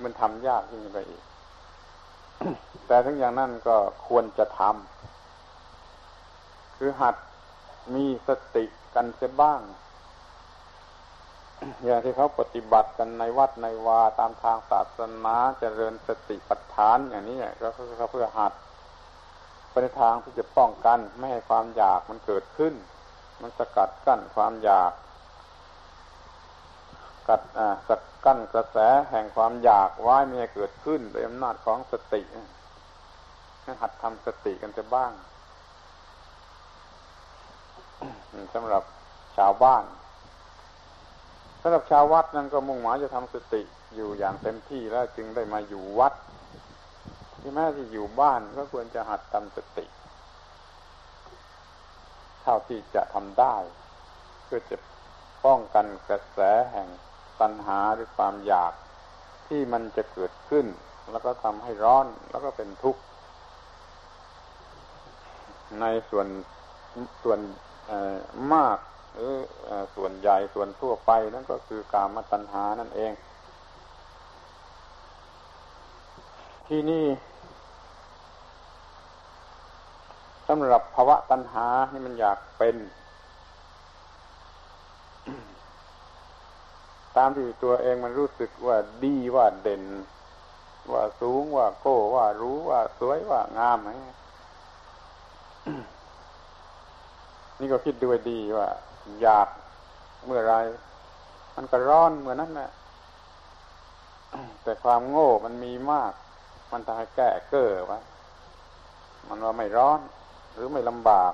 [0.07, 1.23] มันทำยากยิ่งขึ้นไปอีก
[2.87, 3.77] แต่ทั้งอย่างนั้นก็
[4.09, 7.17] ควรจะทำคือหัด
[7.95, 9.61] มีสติกันเสียบ้าง
[11.85, 17.69] อย่างที่เขาปฏิบัติกันในวัดในวาตามทางศาสนาเจริญสติปัฏฐานอย่างนี้ก็
[17.99, 18.53] เขาเพื่อหัด
[19.71, 22.75] ไปในทางที่จะป้องกันไม่ให้ความอยากมันเกิดขึ้น
[23.41, 24.93] มันสกัดกั้นความอยาก
[27.29, 27.91] กัดอ่าส
[28.25, 28.77] กั้นกระแส
[29.11, 32.23] แห่งความอยากไว้ไม่ให้เกิดขึ้นโดยอำนาจของสติ
[33.83, 35.13] หัดทำสติกันจะบ้าง
[38.55, 38.83] สำหรับ
[39.37, 39.85] ชาวบ้าน
[41.63, 43.63] สำหรับชาววัดนั้นก็มุ่งหมายจะทำสติ
[43.95, 46.15] อยู่อย่างเต็มที่แล้วจึงได้มาอยู่วัด
[47.41, 49.87] ที่แม้ที่อยู่บ้านก็ควรจะหัดทำสติ
[52.43, 53.57] เท่าที่จะทำได้
[54.45, 54.77] เพื่อจะ
[55.45, 56.39] ป้องกันกระแส
[56.73, 56.89] แห่ง
[57.41, 58.73] ตัณหาหรือความอยาก
[59.49, 60.67] ที่มันจะเกิดขึ้น
[61.11, 63.01] แล้วก็ทำให้ร้อนแล้วก็เป็นทุกข์
[65.81, 66.27] ในส่วน
[67.23, 67.39] ส่วน
[68.55, 68.79] มาก
[69.15, 69.35] หรือ
[69.97, 73.13] ส่วนใหญ่ส่วนทั่วไปนั่นก็คือกามตัณหานั่นเอง
[76.69, 77.05] ที่นี่
[80.49, 82.77] สำหรับภาวะตัณหานี่มันอยากเป็น
[87.17, 89.83] ตามที่ตัวเองมันรู้สึกว่าดีว่าเด่น
[90.93, 93.91] ว่าสูงว่าโก้ว่ารู้ว่าสวยว่างามอะไร
[97.61, 98.69] นี่ก็คิดด้วยดีว่า
[99.23, 99.49] อยาก
[100.27, 100.55] เมื่อไร
[101.57, 102.71] มันก็ร้อนเหมือนนั้นแหละ
[104.63, 106.13] แต่ความโง่มันมีมาก
[106.73, 108.01] มันทำให้แก้เก้อวะ
[109.29, 110.01] มันว่าไม่ร้อน
[110.55, 111.33] หรือไม่ลำบาก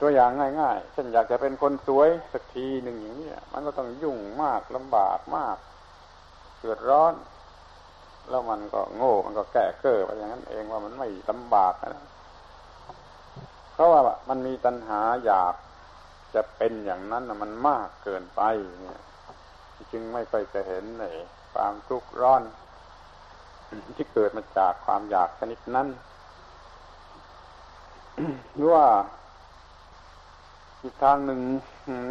[0.00, 5.56] ตัวอย่างง่ายๆเช่นอยากจะเป็นคนสวยสักทีหนึ่งอย่างนี้มันก็ต้องยุ่งมากลำบากมาก
[6.60, 7.14] เกิดร้อน
[8.30, 12.04] แล้วมันก็โง่ มันก็แก้เก้อไปอย่างนั้นเองว่ามันไม่ลำบากนะ
[13.76, 15.54] เพราะว่ามันมีตัณหาอยาก
[16.34, 18.42] จะเป็นอย่างนั้นมันมากเกินไป
[18.80, 19.00] เนี่ย
[19.92, 21.04] จึงไม่ค่อยจะเห็นใน
[21.52, 22.42] ความทุกข์ร้อน
[23.96, 25.88] ที่เกิดมาจากความอยากชนิดนั้น
[28.54, 28.86] หรือว่า
[30.82, 31.40] อีกทางหนึ่ง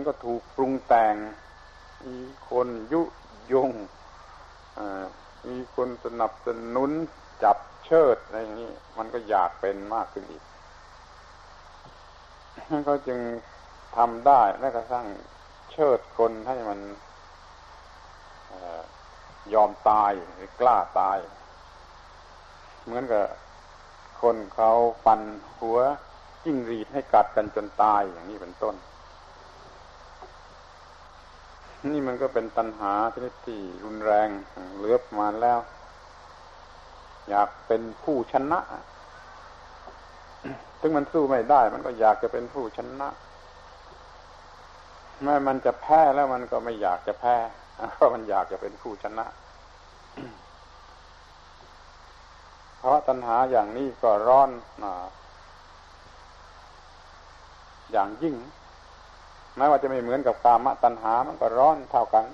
[0.08, 1.15] ก็ถูกปรุงแต่ง
[2.06, 2.17] มี
[2.49, 3.01] คนยุ
[3.54, 3.71] ยง
[5.47, 6.91] มีคนสนับสนุน
[7.43, 10.43] จับเชิดอะไรอย่างนี้ มันก็อยากเป็นมากขึ้นอีก
[12.86, 13.19] เขาจึง
[13.97, 15.06] ทำได้แม้กระทั่ง
[15.71, 16.80] เชิดคนให้มัน
[19.54, 21.17] ยอมตายหรือกล้าตาย
[22.84, 23.25] เหมือนกับ
[24.21, 24.71] คนเขา
[25.06, 25.21] ฟัน
[25.60, 25.80] หัว
[26.43, 28.75] จิ้งรีดให้กัดกันจนตายอย่างนี้เป็นต้น
[31.89, 34.30] นี่มันก็เป็นตัณหาชนิดที่รุนแรง
[34.78, 35.60] เลือประมาแล้ว
[37.30, 38.60] อยากเป็นผู้ชนะ
[40.86, 43.10] ถึงมันสู้ไม่ได้ มันก็อยากจะเป็นผู้ชนะ
[45.24, 47.36] แม้มันจะแพ้แล้วมันก็ไม่อยากจะแพ้
[47.93, 49.26] เพราะมันอยากจะเป็นผู้ชนะ
[52.80, 54.50] เพราะตัณหาอย่างนี้ก็ร้อน
[57.91, 58.36] อย่างยิ่ง
[59.58, 62.26] แม้ว่าจะไม่เหมือนกับกามตัณหา มันก็ร้อนเท่ากัน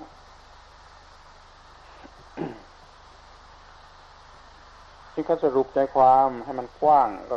[5.12, 7.36] ที่เขาสรุปใจความให้มันกว้างก็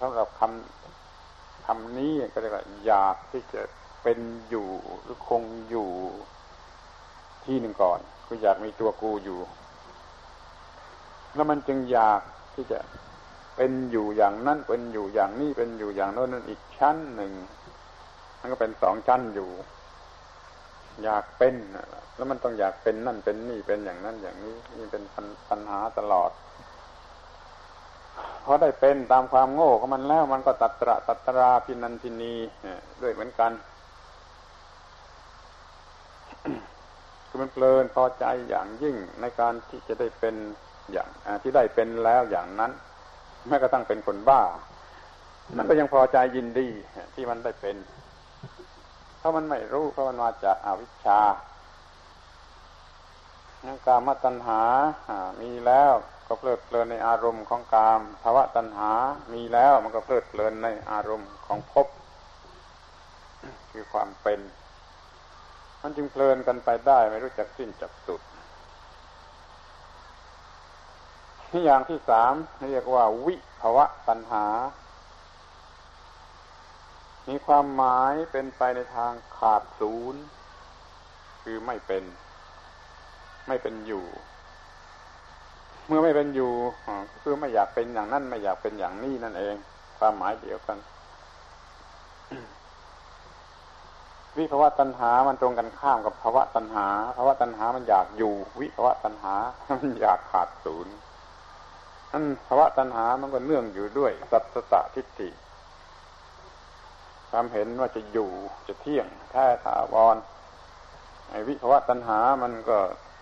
[0.00, 3.62] สำหรับคำคำนี้ก็เรียกว่าอยากที่จะ
[4.02, 4.68] เป็นอยู่
[5.02, 5.90] หรือคงอยู่
[7.44, 9.38] ที่หนึ่งก่อนคืออยากมีตัวกูอยู่
[11.34, 12.20] แล้วมันจึงอยาก
[12.54, 12.78] ที่จะ
[13.56, 17.32] เป็นอยู่อย่างนั้นเป็นอยู่อย่างนี้เป็นอยู่อย่างโน้นนั่นอีกชั้นหนึ่ง
[18.40, 19.50] มันก็เป็นสองชั้นอยู่
[21.02, 21.54] อยากเป็น
[22.16, 25.02] แล้วมันต้องอยากเป็นนั่นเป็นนี่เป็นอย่างนั้นอย่างนี้นี่เป็น
[25.50, 26.30] ปัญหาตลอด
[28.44, 32.34] พอได้เป็นตามความโง่ของมันแล้ว มันก็ตัตระตัตราพินันทินี
[33.02, 33.52] ด้วยเหมือนกัน
[37.28, 40.34] คือมันเพลินพอใจอย่างยิ่งในการที่จะได้เป็น
[40.92, 41.08] อย่าง
[41.42, 42.72] ที่ได้เป็นแล้วอย่างนั้น
[43.46, 44.42] แม้กระทั่งเป็นคนบ้า
[45.56, 46.68] มันก็ยังพอใจยินดี
[47.14, 47.76] ที่มันได้เป็น
[49.18, 51.20] เพราะมันไม่รู้เพราะมันมาจากอาวิชชา
[53.86, 54.62] การมตัณหา
[55.40, 55.94] มีแล้ว
[56.32, 58.90] ก็เพลิดเพลินในอารมณ์ของกามภาวะตัณหา
[59.32, 61.86] มีแล้วมันก็เพลิดเพลินในอารมณ์ของภพ
[63.70, 64.40] คือความเป็น
[65.82, 68.20] มันจึงเพลินกันไปได้ไม่รู้จักสิ้นจักสุด
[71.52, 72.32] นี่อย่างที่สาม
[72.64, 74.46] เรียกว่า วิภวะตัณหา
[77.28, 80.22] มีความหมายเป็นไปในทางขาดศูนย์
[81.42, 82.04] คือไม่เป็น
[83.48, 84.06] ไม่เป็นอยู่
[85.90, 86.52] มื่อไม่เป็นอยู่
[87.22, 89.54] คือไม่อยากเป็นอย่างนั้นไม่อยากเป็นอย่างนี้นั่นเอง
[89.98, 90.78] ความหมายเดียวกัน
[94.36, 99.34] วิภวะตัณหา มันตรงกันข้ามกับภาวะตัณหาภาวะตัณหามันอยากอยู่ วิภาวะตัณหา
[99.68, 100.94] มันอยากขาดศูนย์
[102.12, 105.28] นั่นภาวะตัณหามันก็เนื่องอยู่ด้วยสัตตะทิฏฐิ
[107.30, 108.30] ความเห็นว่าจะอยู่
[108.68, 110.16] จะเที่ยงแท้ถาวร
[111.30, 112.78] ไอ้วิภาวะตัณหามันก็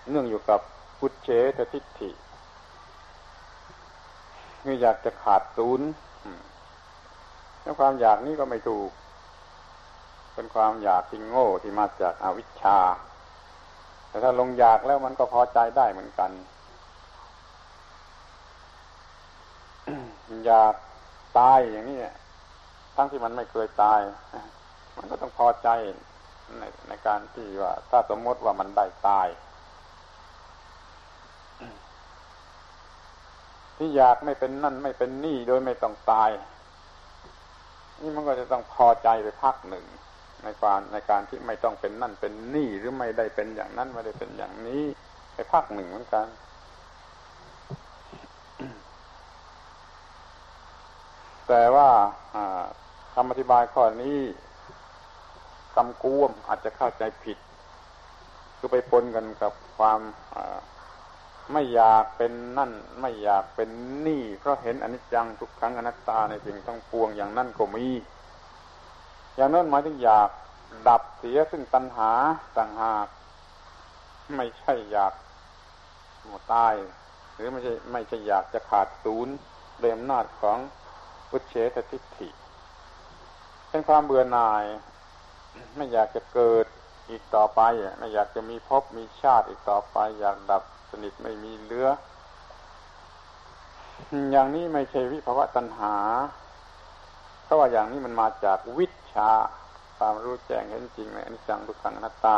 [0.09, 0.61] เนื่องอยู่กับ
[0.99, 2.11] พุทเฉททิฏฐิ
[4.63, 5.89] คืออยากจะขาดศูนย์
[7.63, 8.91] แล้วความอยากนี้ก็ไม่ถูก
[10.35, 12.79] เป็นความอยากที่โง่ที่มาจากอาวิชชา
[14.09, 16.31] แต่ถ้าลงอยากแล้วมันก็พอใจได้เหมือนกัน
[20.47, 20.75] อยาก
[21.39, 21.99] ตายอย่างนี้
[22.97, 24.01] ทั้งที่มันไม่เคยตาย
[24.97, 25.69] มันก็ต้องพอใจ
[26.59, 29.27] ในในการที่ว่า ถ้าสมมติว่ามันได้ตาย
[33.79, 36.31] ที่อยากไม่เป็นนั่นไม่เป็นนี่โดยไม่ต้องตาย
[38.01, 39.87] นี่มันก็จะต้องพอใจไปพักหนึ่ง
[40.45, 44.83] ในการในการที่ไม่ต้องเป็นนั่นเป็นนี่หรือไม่ได้เป็นอย่างนั้นไม่ได้เป็นอย่างนี้
[45.35, 46.27] ไปพักหนึ่งเหมือนกัน
[51.49, 51.89] แต่ว่า
[53.15, 54.19] คำอธิบายข้อนี้
[55.75, 57.39] คำกวมอาจจะเข้าใจผิด
[58.59, 60.01] คือไปปนกันกับความ
[61.53, 63.69] ไม่อยากเป็นนั่น ไม่อยากเป็น
[64.07, 67.87] นี่ เพราะเห็นอนิจจังทุกครั้งอนัตตาในสิ่งทั้งปวงอย่างนั้นก็มี
[69.37, 70.31] อย่างนั้นหมายถึงอยาก
[70.89, 72.11] ดับเสียซึ่งตัณหา
[72.59, 73.09] ต่างหาก
[74.37, 75.13] ไม่ใช่อยาก
[76.27, 76.75] หมดตาย
[77.35, 79.35] หรือไม่ใช่ไม่ใช่อยากจะขาดศูนย์
[79.81, 80.59] เดมนาจของ
[81.29, 82.29] พุทเชตทิฏฐิ
[83.71, 84.65] เป็นความเบื่อหน่าย
[85.77, 86.67] ไม่อยากจะเกิด
[87.11, 87.61] อีกต่อไป
[87.99, 91.89] ไม่อยากจะมีภพมีชาติอีกต่อไป อยากดับ สนิทไม่มีเหลือ
[94.33, 95.95] อย่างนี้ไม่ใช่วิภวะตัณหา
[97.45, 99.31] เพราะว่าอย่างนี้มันมาจากวิชา
[99.99, 102.37] ความรู้แจ้งเห็นจริงในอนิจจังทุกขังอนัตตา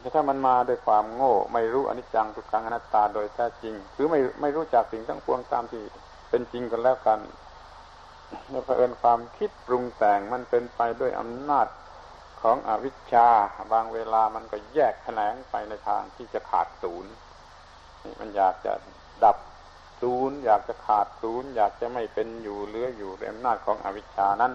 [0.00, 5.82] แต่ถ้ามันมาด้วยความโง่ ไม่รู้อนิจจังทุกขังอนัตตาโดยแท้จริงหรือไม่ไม่รู้จักสิ่งทั้งปวงตามที่
[6.30, 7.20] เป็นจริงกันแล้วกัน
[8.48, 11.66] เมื่อเผอิญความคิดปรุงแต่งมันเป็นไปด้วยอำนาจ
[12.42, 13.28] ของอวิชชา
[13.72, 17.12] บางเวลามันก็แยกแขนงไปในทางที่จะขาดศูนย์
[18.04, 18.72] นี่มันอยากจะ
[19.24, 19.36] ดับ
[20.00, 24.52] ศูนย์อยากจะขาดศูนย์อยากจะไม่เป็นอยู่เหลืออยู่ในอำนาจของอวิชชานั้น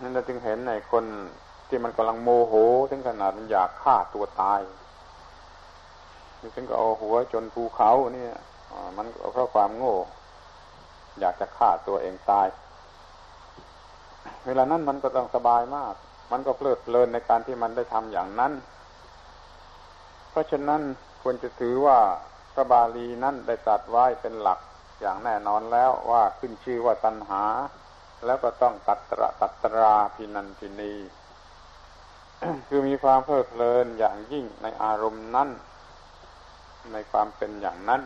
[0.00, 1.04] นั่นเราจึงเห็นในคน
[1.68, 2.54] ที่มันกำลังโมโห
[2.90, 4.60] ถึงขนาดมันอยากฆ่าตัวตาย
[6.54, 8.34] ถึงก็เอาหัวจนภูเขาเนี่ย
[8.96, 9.96] มันเพราะความโง่
[11.20, 12.46] อยากจะฆ่าตัวเองตาย
[14.46, 15.94] เวลานั้นมันก็ต้องสบายมาก
[16.32, 18.52] มันก็เพลิดเพลินในการที่มันได้ทำอย่างนั้น
[20.30, 20.80] เพราะฉะนั้น
[21.22, 21.98] ควรจะถือว่า
[22.54, 24.58] พระบาลีนั้นได้ตัดไว้เป็นหลัก
[25.00, 27.44] อย่างแน่นอนแล้วว่าขึ้นชื่อว่าตัณหา
[28.24, 30.94] แล้วก็ต้องตัตระตัตราพินันทินี
[32.68, 35.48] คือมีความเพลิดเพลินอย่างยิ่งในอารมณ์นั้น
[36.92, 38.02] ในความเป็นอย่างนั้น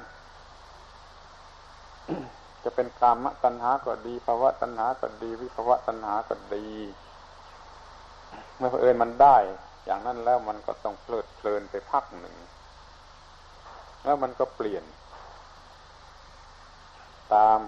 [2.64, 6.66] จะเป็นกามตัณหาก็ดีภาวะตัณหาก็ดี วิภาวะตัณหาก็ดี
[8.56, 9.36] เมื่อเอิญมันได้
[9.84, 12.34] อย่างนั้นแล้วมันก็ต้องเพลิดเพลินไปพักหนึ่ง
[14.04, 14.84] แล้วมันก็เปลี่ยน
[17.34, 17.60] ตาม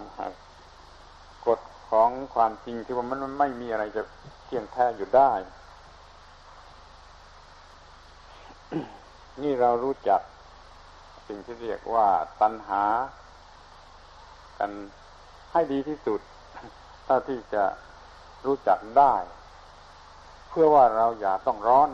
[1.47, 4.03] กฎของความจริงที่ว่ามันไม่มีอะไรจะ
[4.45, 5.33] เที่ยงแท้อยู่ได้
[9.43, 10.21] นี่เรารู้จัก
[11.29, 12.09] สิ่งที่เรียกว่า
[12.41, 12.85] ตัณหา
[14.63, 14.73] กัน
[15.53, 16.21] ให้ดีที่สุด
[17.05, 17.65] เท่าที่จะ
[18.47, 19.15] รู้จักได้
[20.49, 21.89] เพื่อว่าเราอย่าต้องร้อน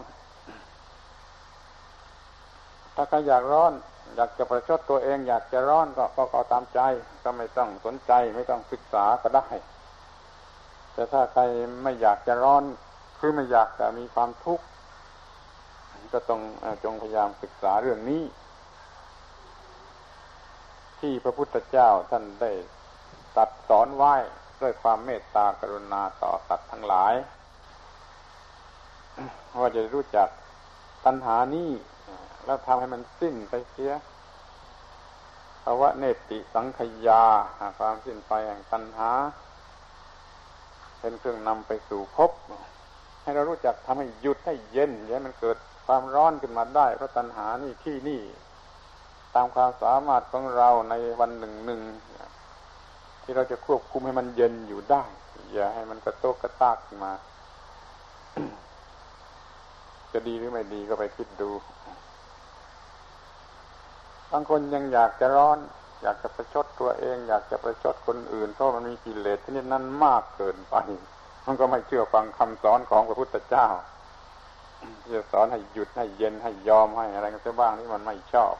[2.94, 3.72] ถ้าใครอยากร้อน
[4.16, 6.80] อยากจะประชดตัวเอง อยากจะร้อนก็ก็ก็ตามใจ
[7.22, 9.46] ก็ไม่ต้องสนใจ ไม่ต้องศึกษาก็ได้
[10.92, 11.42] แต่ถ้าใคร
[11.82, 12.64] ไม่อยากจะร้อน
[13.18, 14.64] คือไม่อยากจะมีความทุกข์
[16.12, 16.40] ก็ต้อง
[16.84, 18.22] จงพยายามศึกษาเรื่องนี้
[21.00, 22.52] ที่พระพุทธเจ้าท่านได้
[23.36, 24.14] ตัดสอนไว้
[24.60, 27.14] ด้วยความเมตตากรุณาต่อสัตว์ทั้งหลาย
[29.60, 30.28] ว่าจะรู้จัก
[31.04, 31.70] ตัณหานี้
[32.46, 33.92] แล้วทำให้มันสิ้นไปเสีย
[35.64, 37.24] ภาวะเนติสังขยา
[37.78, 39.10] ความสิ้นไปแห่งตัณหา
[41.00, 42.30] เป็นเครื่องนำไปสู่ภพ
[43.22, 51.80] ให้เรารู้จักทำให้หยุดให้เย็นอย่ามันเกิดความร้อนขึ้นมาได้เพราะตัณหานี่ที่นี่ามความสามารถของเราในวันหนึ่งหนึ่ง
[53.22, 55.02] ที่เราจะควบคุมให้มันเย็นอยู่ได้
[55.52, 57.12] อย่าให้มันกระโตกกระตากมา
[60.12, 61.50] จะดีหรือไม่ดีก็ไปคิดดู
[64.32, 65.58] บางคนยังอยากจะร้อน
[66.02, 70.76] อยากจะประชดตัวเอง อยากจะประชดคนอื่นเพราะมันมีกิเลสที่นี่นั้นมากเกินไป
[71.46, 73.66] มันก็ไม่เชื่อฟังคำสอนของพระพุทธเจ้า
[75.14, 78.54] จะสอนให้หยุดให้เย็นให้ยอมให้อะไรกันสักบ้างนี่มันไม่ชอบ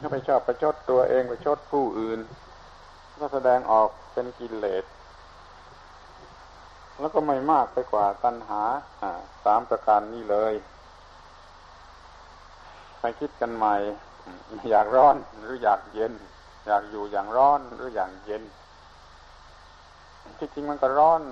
[0.00, 2.20] ก็ไปชอบประชดตัวเองไปชดผู้อื่น
[3.20, 4.84] ก็แสดงออกเป็นกิเลส
[7.00, 8.62] แล้วก็ไม่มากไปกว่าตัณหา
[9.44, 10.54] สามประการนี้เลย
[13.00, 13.74] ไปคิดกันใหม่
[14.70, 16.12] อยากร้อนหรืออยากเย็น
[16.66, 18.42] อยากอยู่อย่างร้อนหรืออย่างเย็น
[20.38, 21.22] ที่จริงมันก็ร้อน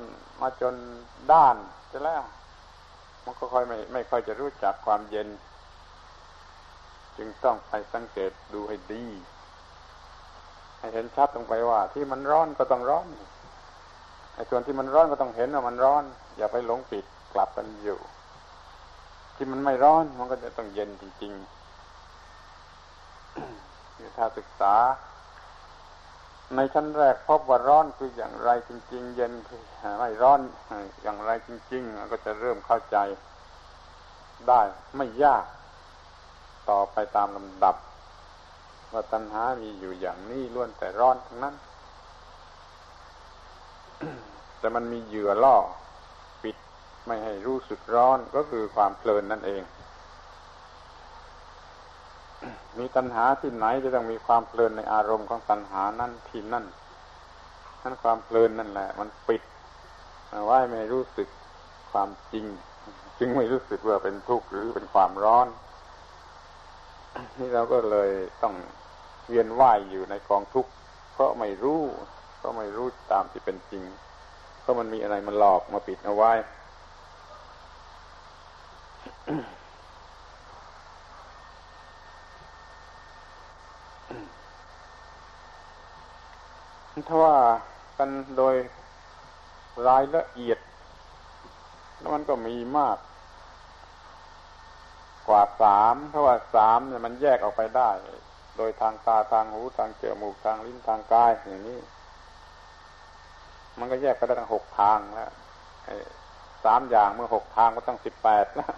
[0.40, 0.74] มาจน
[1.32, 1.56] ด้าน
[1.90, 2.22] จะแล้ว
[3.24, 5.28] มันก็ค่อยไม่ไม่ค่อยจะรู้จักความเย็น
[7.22, 9.04] จึงต้องไปสังเกตดูให้ดี
[10.78, 13.06] ให้เห็นชัดตรงไปว่า ที่มันร้อนก็ต้องร้อน
[14.34, 16.04] ไอ้ส่วนที่มันร้อนก็ต้องเห็นว่ามันร้อน
[16.36, 17.98] อย่าไปหลงปิดกลับกันอยู่
[19.36, 24.74] ที่มันไม่ร้อนมันก็จะต้องเย็นจริงๆถ้าศึกษา
[26.56, 29.62] ในชั้นแรกพบว่าร้อนคืออย่างไรจริง ๆ เย็นคือ
[29.98, 30.40] ไม่ร้อน
[31.02, 32.96] อย่างไรจริง ๆ ก็จะเริ่มเข้าใจ
[34.48, 34.62] ได้
[34.96, 35.44] ไม่ยาก
[36.70, 37.76] ต่อไปตามลำดับ
[38.92, 41.54] ว่าตัณหามีอยู่อย่างนี้ล้วนแต่ร้อนทั้งนั้น
[44.58, 45.56] แต่มันมีเหยื่อล่อ
[46.42, 46.56] ปิด
[47.06, 49.62] ไม่ให้รู้สึกร้อนก็คือความเพลินนั่นเอง
[52.78, 56.64] มีตัณหาที่ไหนจะต้องมีความเพลินในอารมณ์ของตัณหานั่นที่นั่น
[57.82, 59.42] นั่นความเพลินนั่นแหละ มันปิด
[60.44, 61.28] ไว้ไม่รู้สึก
[61.92, 62.44] ความจริง
[63.18, 65.48] จึงไม่รู้สึกว่าเป็นทุกข์หรือเป็นความร้อน
[67.38, 68.10] นี่เราก็เลย
[68.42, 68.54] ต้อง
[69.28, 70.70] เวียนว่ายอยู่ในกองทุกข์
[71.12, 71.82] เพราะไม่รู้
[72.38, 73.84] เพราะไม่รู้ตามที่เป็นจริง
[74.60, 76.32] เพราะมันมีอะไรมันหลอกมาปิดเอาไว้
[87.08, 87.36] ถ้าว่า
[87.98, 88.54] กันโดย
[89.88, 90.58] รายละเอียด
[91.98, 92.96] แล้วมันก็มีมาก
[95.30, 97.90] กว่าสามเพราะว่าสามเนี่ยมันแยกออกไปได้
[98.56, 101.78] โดยทางตาทางหูทางจมูกทางลิ้นทางกายอย่างนี้
[103.78, 105.30] มันก็แยกไปได้ทั้งหกทางแล้ว
[106.64, 108.74] สามอย่างเมื่อหกทางก็ต้องสิบแปดแล้ว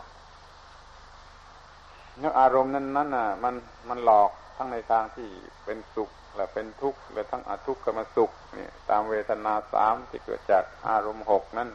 [2.18, 3.55] แล้วอารมณ์นั้นนั้นน่ะ มัน
[3.88, 5.28] มันหลอกทั้งในทางที่
[5.64, 11.68] เป็นสุขและเป็นทุกข์และทั้งอทุกข์กับมาสุขเนี่ย ตามเวทนาสามที่เกิดจากอารมณ์หกนั่น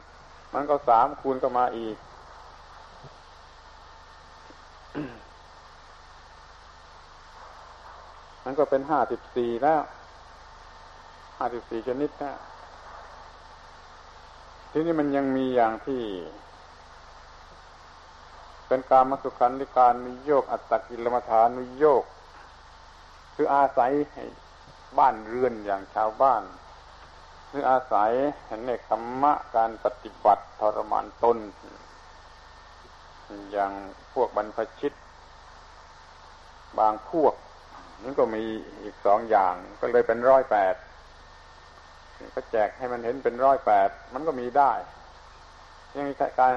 [0.53, 1.97] มันก็สามคูณก็มาอีก
[8.43, 9.81] มันก็เป็นห้าสิบสี่แล้ว
[11.37, 12.33] ห้าสิบสี่ชนิดนะ
[14.71, 16.01] ทีนี้มันยังมีอย่างที่
[18.67, 22.03] เป็นการมสุขันธิการนุโยกอัตตกิลมัฐานุโยก
[23.35, 23.91] คืออาศัย
[24.97, 26.43] บ้านเรือนอย่างชาวบ้าน
[27.49, 28.11] หรืออาศัย
[28.45, 31.37] เห็นในธรรมะการปฏิบัติทรมานตน
[33.51, 33.71] อย่าง
[34.13, 34.93] พวกบรรพชิต
[36.79, 37.33] บางพวก
[38.03, 38.43] นี่ก็มี
[38.83, 40.75] อีกสองอย่างก็เลยเป็นร้อยแปด
[42.35, 44.71] ก็แจกให้มันเห็นเป็นร้อยแปดมันก็มีได้
[45.95, 46.55] ยังมีการ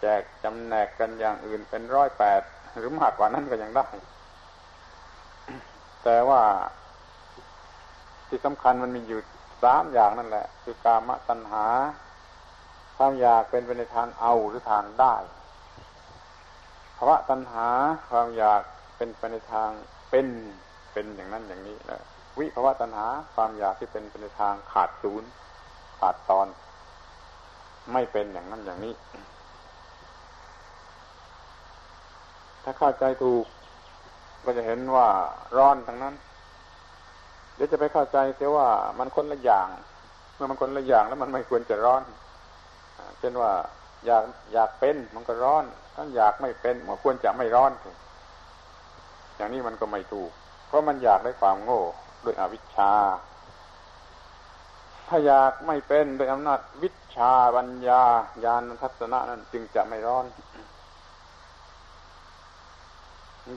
[0.00, 2.42] แจกจำแนกกันอย่างอื่นเป็นร้อยแปด
[2.76, 3.86] หรือมากกว่านั้นก็ยังได้
[6.04, 6.42] แต่ว่า
[8.28, 9.20] ที่สำคัญมันมีอยู่
[9.62, 11.66] สามอย่างนั่นแหละ คือกามตัณหา
[12.96, 15.14] ความอยากเป็นไปในทางเอาหรือทางได้
[17.08, 17.68] วะตัณหา
[18.10, 18.62] ความอยาก
[18.96, 19.70] เป็นไปในทาง
[20.10, 20.26] เป็น
[20.92, 22.02] เป็นอย่างนั้นอย่างนี้แล้ว
[22.38, 25.28] วิภาวะตัณหาความอยากที่เป็นไปในทางขาดศูนย์
[25.98, 26.46] ขาดตอน
[27.92, 28.94] ไม่เป็นอย่างนั้นอย่างนี้
[32.64, 33.44] ถ้าเข้าใจถูก
[34.44, 35.06] ก็จะเห็นว่า
[35.56, 36.14] ร้อนทั้งนั้น
[37.54, 39.68] เดี๋ยวจะไปเข้าใจเสียว่ามันคนละอย่าง
[40.34, 42.02] เมื่อมันคนละอย่างแล้วมันไม่ควรจะร้อน
[43.18, 43.50] เช่นว่า
[44.06, 44.22] อยาก
[44.52, 45.64] อยากเป็นมันก็ร้อน
[46.02, 47.72] ถ้าอยากไม่เป็นมันควรจะไม่ร้อน
[49.36, 50.30] อย่างนี้มันก็ไม่ถูก
[50.66, 51.82] เพราะมันอยากได้ความโง่
[52.24, 52.92] ด้วยอวิชชา
[55.08, 58.02] ถ้าอยากไม่เป็นโดยอำนาจวิชาปัญญา
[58.44, 60.24] ญาณทัศนะนั้นจึงจะไม่ร้อน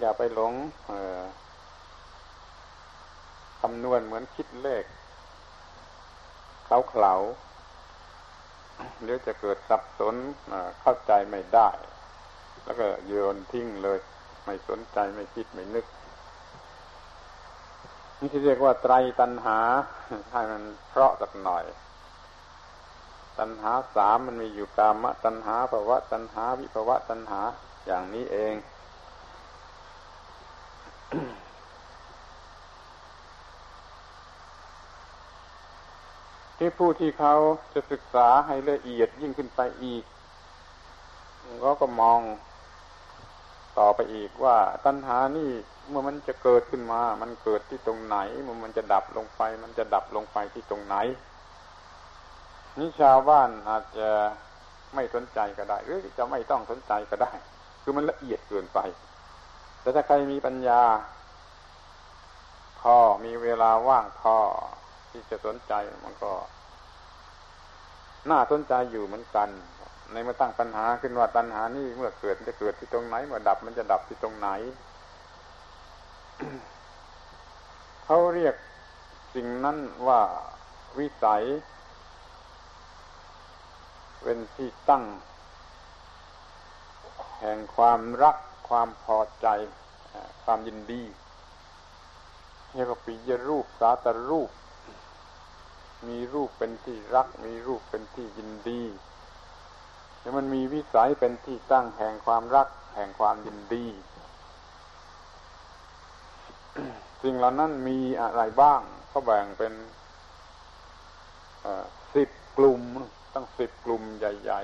[0.01, 0.53] อย่าไปหลง
[0.91, 1.21] ออ
[3.61, 4.85] คำนวณเหมือนคิดเลข
[6.65, 7.13] เขาเขลา
[9.03, 10.15] เดี๋ยวจะเกิดสับสน
[10.81, 11.69] เข้าใจไม่ได้
[12.63, 13.99] แล้วก็โยนทิ้งเลย
[14.45, 15.85] ไม่สนใจไม่คิดไม่นึก
[18.19, 19.59] นี่ที่เรียกว่าไตรตันหา
[20.31, 21.65] ให้มันเพราะสักหน่อย
[23.39, 27.41] ตัณหาสามมันมีอยู่กามะตัณหาภาวะตัณหาวิภาวะตัณหา
[27.85, 28.53] อย่างนี้เอง
[36.57, 37.33] ที่ผู้ที่เขา
[37.73, 40.03] จะศึกษาให้ละเอียดยิ่งขึ้นไปอีก
[41.63, 42.19] ก็ก็มอง
[43.79, 45.49] ต่อไปอีกว่าตัณหานี่
[45.89, 50.95] เมื่อมันจะเกิดขึ้นมา มันเกิดที่ตรงไหน เมื่อมันจะดับลงไป มันจะดับลงไปที่ตรงไหน
[52.79, 54.09] นี่ชาวบ้านอาจจะ
[54.95, 57.31] ไม่สนใจก็ได้ หรือจะไม่ต้องสนใจก็ได้
[57.83, 58.79] คือมันละเอียดเกินไป
[59.81, 60.81] แต่ถ้าใครมีปัญญา
[62.81, 62.95] พอ
[63.25, 64.35] มีเวลาว่างพอ
[65.11, 65.73] ที่จะสนใจ
[66.05, 66.31] มันก็
[68.31, 69.49] น่าสนใจอยู่เหมือนกัน
[70.11, 74.49] ในเมื่อตั้งปัญหาขึ้นว่าตัณหานี่เมื่อเกิดจะเกิดที่ตรงไหน เมื่อดับมันจะดับที่ตรงไหน
[78.05, 78.55] เขาเรียก
[79.33, 79.77] สิ่งนั้น
[80.07, 80.21] ว่า
[80.99, 81.43] วิสัย
[84.21, 85.03] เป็นที่ตั้ง
[87.39, 88.37] แห่งความรัก
[88.69, 89.47] ความพอใจ
[90.43, 91.03] ความยินดี
[92.73, 94.49] เรียกว่าปิยรูปสาตรูป
[96.07, 98.81] มีรูปเป็นที่รัก มีรูปเป็นที่ยินดี
[100.23, 103.85] แล้วมันมีวิสัยเป็นที่ตั้งแห่งความรัก แห่งความยินดี
[107.23, 109.73] สิ่งเหล่านั้นมีอะไรบ้างเขาแบ่งเป็น
[112.15, 112.81] สิบกลุ่ม
[113.33, 114.61] ตั้งสิบกลุ่มใหญ่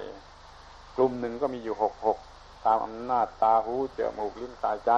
[0.48, 2.18] ๆ กลุ่มหนึ่งก็มีอยู่หกหก
[2.66, 4.92] ตามอำนาจตาหูจมูกลิ้นกายใจ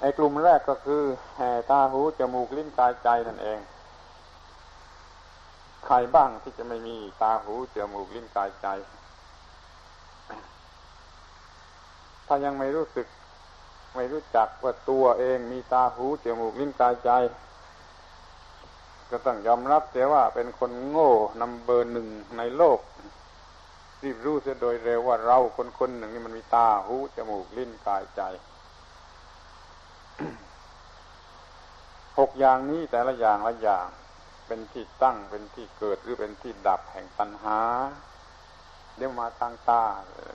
[0.00, 1.02] ไอ้กลุ่มแรกก็คือ
[1.36, 3.58] แห่ตาหูจมูกลิ้นกายใจนั่นเอง
[5.86, 8.66] ใครบ้างที่จะไม่มีตาหูจมูกลิ้นกายใจ
[12.26, 13.06] ถ้ายังไม่รู้สึก
[13.96, 17.10] ไม่รู้จักว่าตัวเองมีตาหูจมูกลิ้นกายใจ
[19.10, 22.08] ก็ต้องยอมรับเสียว่าเป็นคนโง่นำเบอร์หนึ่ง
[22.38, 22.78] ในโลก
[24.02, 28.22] รีบรู้เสียโดยเร็วว่าเราคนคนหนึ่งนี่มันมีตาหูจมูกลิ้นกายใจ
[32.18, 33.88] หกอย่างนี้แต่ละอย่างละอย่าง
[34.52, 37.60] เป็นที่ตั้งเป็นที่เกิดหรือเป็นที่ดับแห่งปัญหา
[38.96, 39.82] เดี๋ยวมาทางตา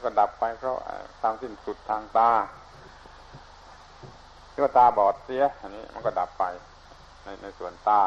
[0.04, 0.78] ก็ดับไปเพราะ
[1.22, 2.32] ทางสิ้นสุดทางตา
[4.52, 6.44] ที่ว่าตาบอดเสีย อันนี้มันก็ดับไป
[7.24, 8.02] ในในส่วนตา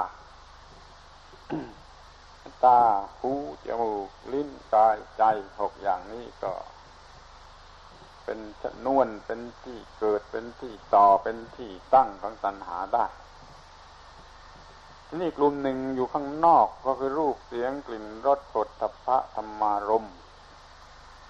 [2.65, 2.79] ตา
[3.21, 3.33] หู
[3.65, 5.23] จมูก ลิ้นกายใจ
[5.61, 6.53] หกอย่างนี้ก็
[8.25, 13.07] เป็นชนวนเป็นที่เกิดเป็นที่ต่อเป็นที่ตั้งของตัณหาได้
[15.11, 20.07] ทีนี่กลุ่มหนึ่งอยู่ข้างนอกก็คือรูปเสียงกลิ่นรสผลทพะธรรมารม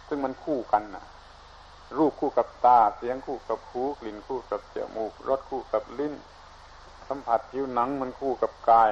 [0.08, 1.04] ซึ่งมันคู่กันนะ
[1.98, 6.14] รูปคู่กับตาเสียงคู่กับหูกลิ่นคู่กับจมูกรสคู่กับลิ้น
[7.08, 8.90] สัมผัสผิวหนังมันคู่กับกาย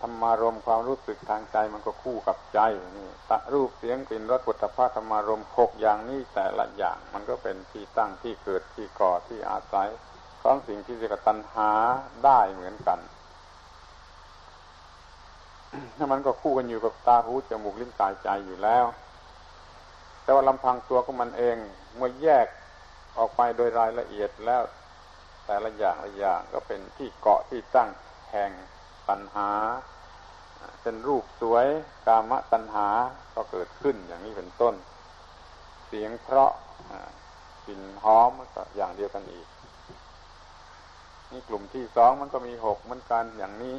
[0.00, 2.60] ธรรมารมความรู้สึกทางใจมันก็คู่กับใจ
[2.96, 9.88] นี่ตะรูปเสียงกลิ่นรสปุถะพาธรรมารมหกอย่างนี้แต่ละอย่าง มันก็เป็นที่ตั้งที่เกิดที่ก่อที่อาศัย
[10.46, 11.70] ของสิ่งที่เรียกตัณหา
[12.24, 12.98] ได้เหมือนกัน
[15.96, 18.84] ถ้ามันก็คู่กันอยู่กับตาหูจมูกลิ้นกายใจอยู่แล้ว
[20.22, 21.56] แต่ว่าลำพังตัวของมันเอง
[21.96, 22.46] เมื่อแยก
[23.18, 24.62] ออกไปโดยรายละเอียดแล้ว
[25.46, 27.88] แต่ละอย่างละอย่างก็เป็นที่เกาะที่ตั้ง
[28.30, 28.50] แห่ง
[29.08, 29.50] ตัณหา
[30.82, 31.66] เป็นรูปสวย
[32.06, 32.88] กามตัณหา
[33.34, 34.74] ก็เกิดขึ้นอย่างนี้เป็นต้น
[35.86, 36.50] เสียงเพราะ
[37.66, 39.46] กลิ่นหอมก็อย่างเดียวกันอีก
[41.30, 43.74] นี่กลุ่มที่สองมันก็มีหกเหมือนกันอย่างนี้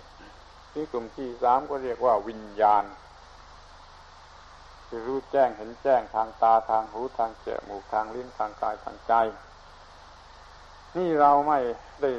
[0.73, 2.83] ที่กลุ่มที่สามก็เรียกว่าวิญญาณ
[4.87, 9.13] คือรู้แจ้งเห็นแจ้งทางตาทางหูทางจมูกทางลิ้นทางกายทางใจ
[10.97, 11.59] นี่เราไม่
[12.01, 12.11] ได้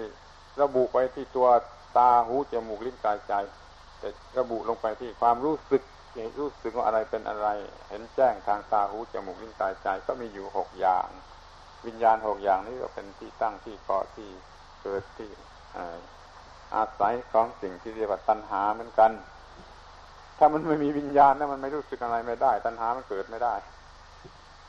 [0.60, 1.48] ระบุไปที่ตัว
[1.98, 3.34] ตาหูจมูกลิ้นกายใจ
[4.02, 4.08] จะ
[4.38, 5.82] ระบุลงไปที่ความรู้สึก
[6.40, 7.48] รู้สึกว่าอะไรเป็นอะไร
[7.88, 11.06] เห็นแจ้งทางตาหูจมูกลิ้นกายใจ ก็มีอยู่หกอย่าง
[11.86, 14.30] วิญญาณหกอย่างนี้ก็เป็นที่ตั้งที่เกาะที่
[14.82, 15.30] เกิดที่
[16.74, 19.10] อาศัยของสิ่งที่เรียกว่าตัณหาเหมือนกัน
[20.38, 23.54] ถ้ามันไม่มีวิญญาณนะมันไม่รู้สึกอะไรไม่ได้ ตัณหามันเกิดไม่ได้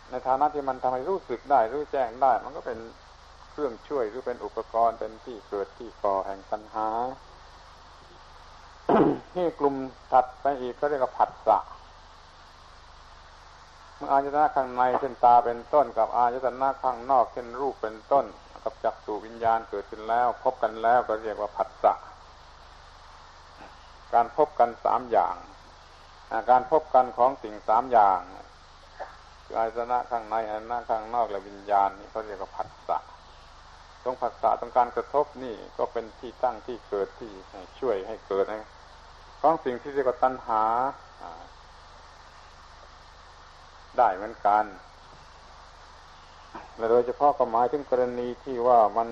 [0.10, 2.80] ในฐานะที่มันทำให้รู้สึกได้ รู้แจ้งได้ มันก็เป็น
[3.52, 6.88] เครื่องช่วยหรือเป็นอุปกรณ์เป็นที่เกิดที่ก่อแห่งตัณหา
[9.36, 9.76] ที่กลุ่ม
[10.12, 11.58] ถัดไปอีกก็เรียกว่าผัสสะ
[13.96, 18.26] เมื่ออายตนะข้างในเช่นตาเป็นต้นกับอายตนะข้างนอกเช่นรูปเป็นต้น
[18.64, 21.94] กับจักสู่วิญญาณเกิดขึ้นแล้ว พบกันแล้วก็เรียกว่าผัสสะ
[24.14, 25.36] การพบกันสามอย่าง
[26.50, 28.20] การพบกันของสิ่งสามอย่าง
[29.44, 32.98] คืออายตนะข้างในอายตนะข้างนอกและวิญญาณนี่เขาเรียกว่าผัสสะ
[34.04, 37.32] ตรงผัสสะตรงการกระทบนี่ก็เป็นที่ตั้งที่เกิดที่
[37.80, 38.70] ช่วยให้เกิดนะ
[39.42, 40.64] ของสิ่งที่เรียกว่าตัณหา
[43.98, 44.64] ได้เหมือนกัน
[46.92, 49.08] โดยเฉพาะก็หมายถึงกรณีที่ว่ามัน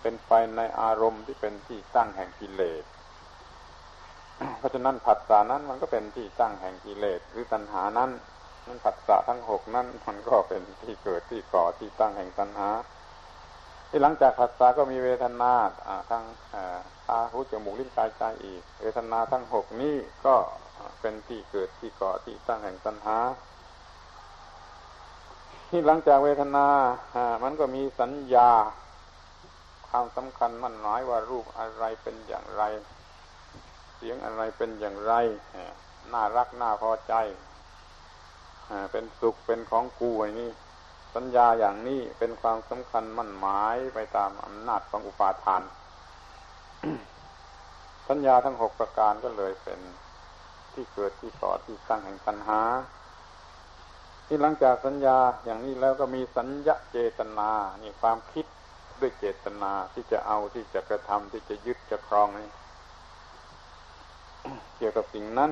[0.00, 2.84] เป็นไปในอารมณ์ที่เป็นที่ตั้งแห่งกิเลส
[4.58, 8.10] เพราะฉะนั้นผัสสะนั้นมันก็เป็นที่ตั้งแห่งกิเลสหรือตัณหานั้น
[8.66, 12.70] นั้นผัสสะทั้งหกนั้นมันก็เป็นที่เกิดที่ก่อที่ตั้งแห่งตัณหา
[13.90, 15.52] ที่หลังจากผัสสะก็มีเวทนา
[16.10, 16.24] ทั้ง
[17.08, 19.96] ตาหูจมูกลิ้นกายใจอีก เวทนาทั้งหกนี้
[20.26, 20.34] ก็
[21.00, 23.18] เป็นที่เกิดที่ก่อที่ตั้งแห่งตัณหา
[25.72, 26.66] ที่หลังจากเวทนา
[27.14, 28.50] อ่ามันก็มีสัญญา
[29.88, 32.62] ความสำคัญมันหมายว่ารูปอะไรเป็นอย่างไร
[33.96, 35.12] เสียงอะไรเป็นอย่างไร
[36.12, 37.14] น่ารักน่าพอใจ
[38.92, 40.50] เป็นสุขเป็นของกูไอ้นี่
[41.14, 45.62] สัญญาอย่างนี้เป็นความสำคัญมั่นหมายไปตามอำนาจของอุปาทาน
[48.08, 49.80] สัญญาทั้งหกประการก็เลยเป็น
[50.72, 52.60] ที่เกิดที่ก่อที่ตั้งแห่งปัญหา
[54.32, 57.50] ที่หลังจากสัญญาอย่างนี้แล้วก็มีสัญญาเจตนา
[57.82, 58.46] นี่ความคิด
[59.00, 62.48] ด้วยเจตนาที่จะเอาที่จะกระทำที่จะยึดจะครองนี่
[64.76, 65.50] เกี่ยวกับสิ่งนั้น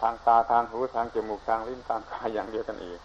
[0.00, 3.00] ทางตาทางหูทางจมูกทางลิ้นทางกายอย่างเดียวกันอีก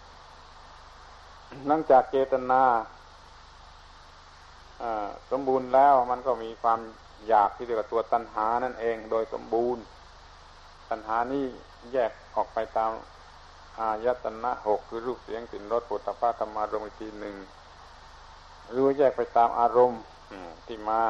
[1.66, 2.62] หลังจากเจตนา
[5.30, 6.80] สมบูรณ์แล้วมันก็มีความ
[7.28, 9.82] อยากที่เรียกว่าตัวตัณหานั่นเอง โดยสมบูรณ์
[10.90, 11.46] ตัณหานี้
[11.92, 12.90] แยกออกไปตาม
[13.78, 17.36] อายตนะหกคือรูปเสียงกลิ่นรสปุถะพะธรรมารมอีกทีหนึ่ง
[18.74, 20.00] รือแยกไปตามอารมณ์
[20.66, 21.00] ที่มา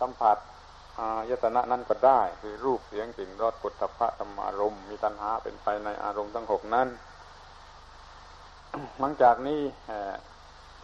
[0.00, 0.36] สัมผัส
[0.98, 6.88] อายตนะนั้นก็ได้ คือรูปเสียงกลิ่นรสปุถะพะธรรมารมมีตัณหาเป็นไปในอารมณ์ทั้งหกนั้น
[8.98, 9.60] หลังจากนี้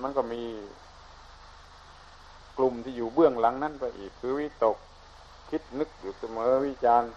[0.03, 0.43] มันก็มี
[2.59, 4.77] กลุ่มที่อยู่เบื้องหลังนั้นไปอีกคือวิตก
[5.51, 7.11] คิดนึกอยู่เสมอวิจารณ์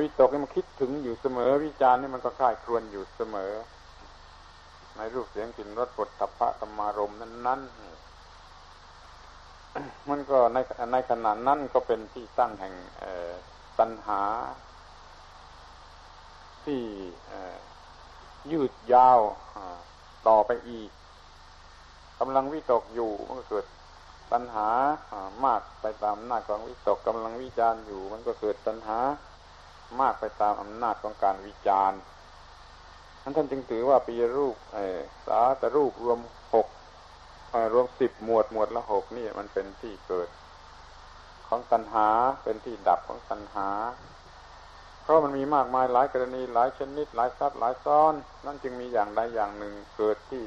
[0.00, 3.52] วิตกนี่มันคิดถึงอยู่เสมอ วิจารณ์นี่มันก็คลายครวนอยู่เสมอ
[4.96, 7.60] ในรูปเสียงกลิ่นรสปดตัพพะธรรมารมนั้นนั้น
[10.08, 10.58] มันก็ใน
[10.92, 12.74] ในขณะนั้นก็เป็นที่ตั้งแห่ง
[13.78, 14.22] ตัณหา
[16.64, 16.80] ที่
[18.50, 19.20] ยืดยาว
[20.28, 20.90] ต่อไปอีก
[22.20, 23.66] กำลังวิตกอยู่มันก็เกิด
[24.32, 24.68] ตัณหา
[25.44, 28.98] มากไปตามอำนาของวิตกกำลังวิจารณ์อยู่ มันก็เกิดตัณหา
[30.00, 32.00] มากไปตามอำนาจของการวิจารณ์
[33.22, 34.56] ท่านท่านจึงถือว่าปีรูป
[35.26, 36.18] สาตรูปรวม
[36.54, 36.68] หก
[37.72, 40.28] รวมสิบหมวดหมวดละหกนี่มันเป็นที่เกิด
[41.48, 42.08] ของตัณหา
[42.42, 43.68] เป็นที่ดับของตัณหา
[45.02, 48.14] เพราะมันมีมากมายหลายกรณีหลายชนิด หลายซับหลายซ้อน
[48.46, 50.44] นั่นจึงมีอย่างใดอย่างหนึ่งเกิดที่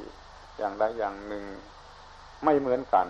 [0.57, 1.43] อย่างใดอย่างหนึ่ง
[2.43, 3.07] ไม่เหมือนกัน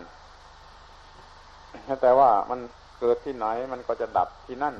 [2.01, 2.59] แต่ว่ามัน
[2.99, 4.75] เกิดที่ไหนมันก็จะดับที่นั่น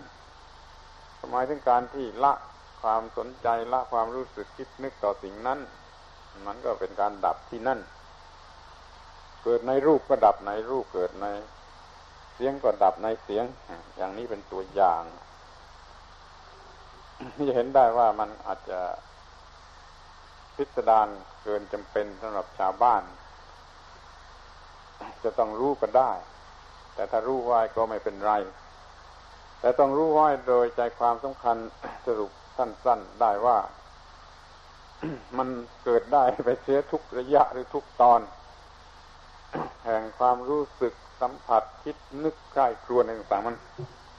[1.29, 2.33] หมายถึงการที่ละ
[2.81, 5.59] ความสนใจละความรู้สึกคิดนึกต่อสิ่งนั้น
[6.45, 7.79] มันก็เป็นการดับที่นั่น
[9.43, 11.27] เกิดในรูปก็ดับในรูปเกิดใน
[12.35, 13.45] เสียงก็ดับในเสียง
[13.97, 15.03] อย่างนี้เป็นตัวอย่าง
[17.47, 18.79] จะเห็นได้ว่ามันอาจจะ
[20.55, 21.07] พิสดาร
[21.43, 23.03] เกินจำเป็นสำหรับชาวบ้าน
[25.23, 26.11] จะต้องรู้ก็ได้
[26.95, 28.33] แต่ถ้ารู้ไว้ก็ไม่เป็นไร
[29.59, 31.57] แต่ต้องรู้ไว้โดยใจความสำคัญ
[32.05, 33.57] สรุปสั้น ๆได้ว่า
[35.37, 35.49] มัน
[35.83, 38.21] เกิดได้ไปเสียทุกระยะหรือทุกตอน
[39.85, 43.55] แห่งความรู้สึกสัมผัสคิดนึกใกล้ครวนต่างๆมัน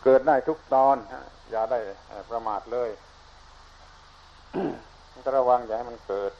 [0.04, 0.96] เกิดได้ทุกตอน
[1.50, 1.78] อย่าได้
[2.30, 2.90] ประมาทเลย
[5.24, 6.32] ก็ระวังอย่าให้มันเกิด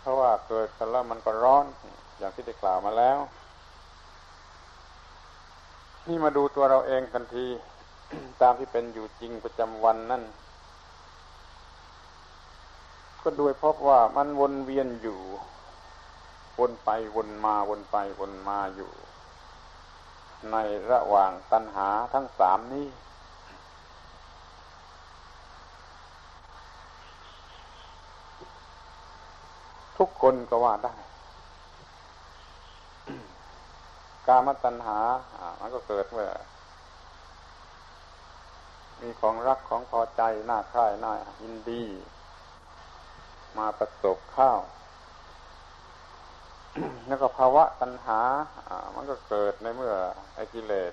[0.00, 1.64] เพราะว่าเกิดกันแล้วมันก็ร้อน
[2.18, 3.18] อย่างที่ได้กล่าวมาแล้ว
[6.08, 7.46] นี่มาดูตัวเราเองทันที
[8.40, 10.22] ตามที่เป็นอยู่จริงประจำวันนั่น
[13.22, 15.20] ก็ด้วยพบว่ามันวนเวียนอยู่
[16.58, 18.90] วนไปวนมาวนไปวนมาอยู่
[20.50, 20.56] ใน
[20.90, 22.86] ระหว่างตัณหาทั้งสามนี้
[29.98, 30.94] ทุกคนก็ว่าได้
[34.28, 34.98] กามตัณหา
[35.60, 36.30] มันก็เกิดเมื่อ
[39.00, 41.84] มีของรักของพอใจหน้าค่ายหน้ายินดี
[43.58, 44.58] มาประสบข้าว
[47.06, 48.20] แล้วก็ภาวะตัณหา
[48.94, 49.94] มันก็เกิดในเมื่อ
[50.34, 50.92] ไอกิเลส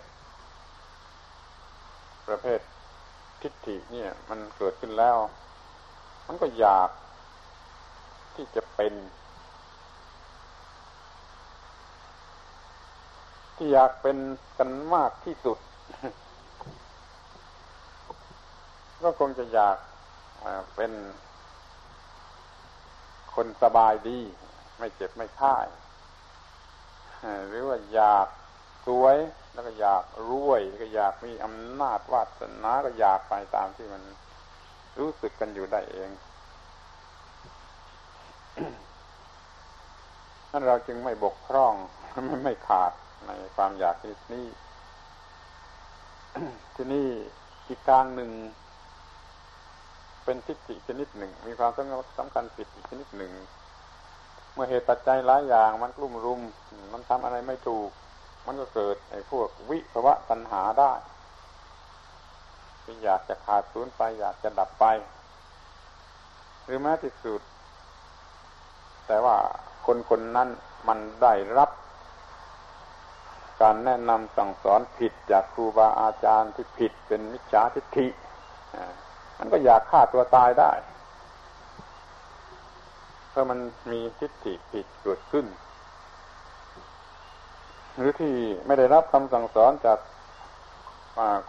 [2.28, 2.60] ประเภท
[3.42, 5.18] ทิฏฐิเนี่ย มันเกิดขึ้นแล้ว
[6.28, 6.90] มันก็อยาก
[8.36, 8.94] ที่จะเป็น
[13.56, 14.18] ที่อยากเป็น
[14.58, 15.58] กันมากที่สุด
[19.04, 19.78] ก็คงจะอยาก
[20.76, 20.92] เป็น
[23.36, 24.20] คนสบายดี
[24.80, 25.66] ไม่เจ็บไม่ค่าย
[27.48, 28.28] หรือว่าอยาก
[28.88, 29.18] สวย
[29.54, 34.04] แล้วก็อยากรวยก็อยากมีอำนาจวาสนาก็อยากไปตามที่มัน
[35.00, 36.10] รู้สึกกันอยู่ได้เอง
[40.52, 41.74] นั่นเราจึงไม่บกพร่อง
[42.28, 42.92] ไม่ไม่ขาด
[43.28, 44.46] ในความอยากชนี้นี่
[46.76, 47.08] ที่นี่
[47.68, 48.32] อีกทางหนึ่ง
[50.24, 51.72] เป็นทิฏฐิชนิดหนึ่ง มีความ
[52.18, 53.32] สำคัญผิดอีกชนิดหนึ่ง
[54.54, 56.42] เมื่อเหตุปัจจัยหลายอย่างมันกลุ่มรุม
[56.94, 57.90] มันทำอะไรไม่ถูก
[58.46, 60.92] มันก็เกิดไอ้พวกวิภวะตัณหาได้
[62.84, 64.86] ที่อยากจะขาดสูญไป อยากจะดับไป
[66.66, 67.42] หรือแม้ที่สุด
[69.08, 69.36] แต่ว่า
[69.86, 70.50] คนคนนั้น
[70.88, 71.70] มันได้รับ
[73.62, 78.08] การแนะนำสั่งสอนผิดจากครูบาอาจารย์ที่ผิดเป็นมิจฉาทิฏฐิ
[79.40, 80.72] มันก็อยากฆ่าตัวตายได้
[83.30, 83.60] เพราะมัน
[83.92, 85.46] มีทิฏฐิผิดเกิดขึ้น
[87.96, 88.34] หรือที่
[88.66, 90.00] ไม่ได้รับคำสั่งสอนจาก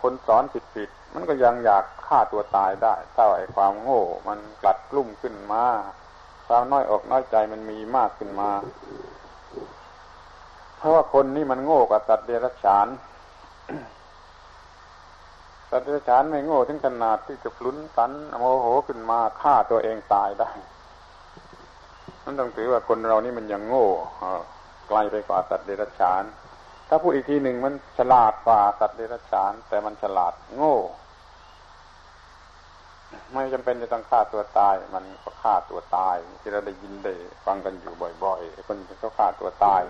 [0.03, 5.65] คนสอนผิดผิด มันก็ยังอยากฆ่าตัวตายได้ ถ้าไอ้ความโง่ มันกลัดกลุ่มขึ้นมา
[6.47, 8.51] ความน้อยอกน้อยใจมันมีมากขึ้นมา
[10.85, 12.87] ราะว่าคนนี่มันโง่กว่าสัตว์เดรัจฉาน
[15.71, 20.51] สัตว์เดรัจฉานไม่โง่ถึงขนาดที่จะพลุนสันโมโหขึ้นมาฆ่าตัวเองตายได้
[22.25, 23.89] นั่นต้องถือว่าคนเรานี่มันยังโง่
[24.89, 26.23] ไกลไปกว่าสัตว์เดรัจฉาน
[26.89, 30.77] ถ้าพูดอีกทีหนึ่งมันฉลาดกว่าสัตว์เดรัจฉาน แต่มันฉลาดโง่
[33.33, 37.13] ไม่จำเป็นจะต้องฆ่าตัวตาย มันก็ฆ่าตัวตาย ที่เราได้ยินได้
[37.47, 37.93] ฟังกันอยู่
[38.25, 39.83] บ่อยๆคนที่เขาฆ่าตัวตาย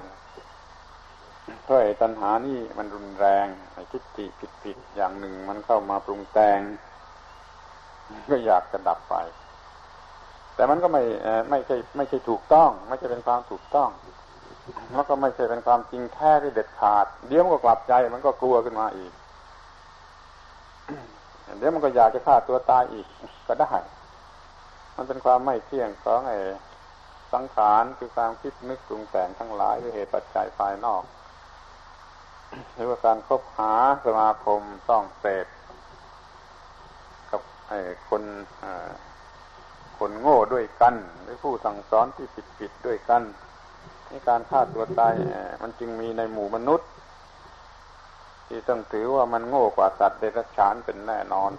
[1.64, 4.24] เพราะไอ้ตัณหานี่มันรุนแรงไอ้ทิฏฐิ
[4.62, 6.58] ผิดๆอย่างหนึ่งมันเข้ามาปรุงแต่ง
[8.30, 9.14] ก็อยากจะดับไป
[10.54, 11.02] แต่มันก็ไม่
[11.50, 13.88] ไม่ใช่ไม่ใช่ถูกต้อง ไม่ใช่เป็นความถูกต้อง
[14.94, 19.12] แล้วก็ไม่ใช่เป็นความจริงแท้ที่เด็ดขาด เดี๋ยวมันก็กลับใจมันก็กลัวขึ้นมาอีก
[21.58, 23.06] เดี๋ยวมันก็อยากจะฆ่าตัวตายอีก
[23.48, 23.72] ก็ได้
[24.96, 26.38] มันเป็นความไม่เที่ยงของไอ้
[27.32, 31.02] สังขารคือความคิดนึกปรุงแต่งทั้งหลายด้วยเหตุปัจจัยภายนอก
[32.74, 33.72] หรือว่าการคบหา
[34.04, 35.46] สมาคมต้องเสพ
[37.30, 37.40] กับ
[38.08, 38.22] คน
[39.98, 43.22] คนโง่ด้วยกัน หรือผู้สั่งสอนที่ผิดผิดด้วยกัน
[44.08, 45.14] ในการฆ่าตัวตาย
[45.62, 46.88] มันจึงมีในหมู่มนุษย์
[48.48, 51.52] ที่ต้องถือว่ามันโง่กว่าสัตว์เดรัจฉานเป็นแน่นอน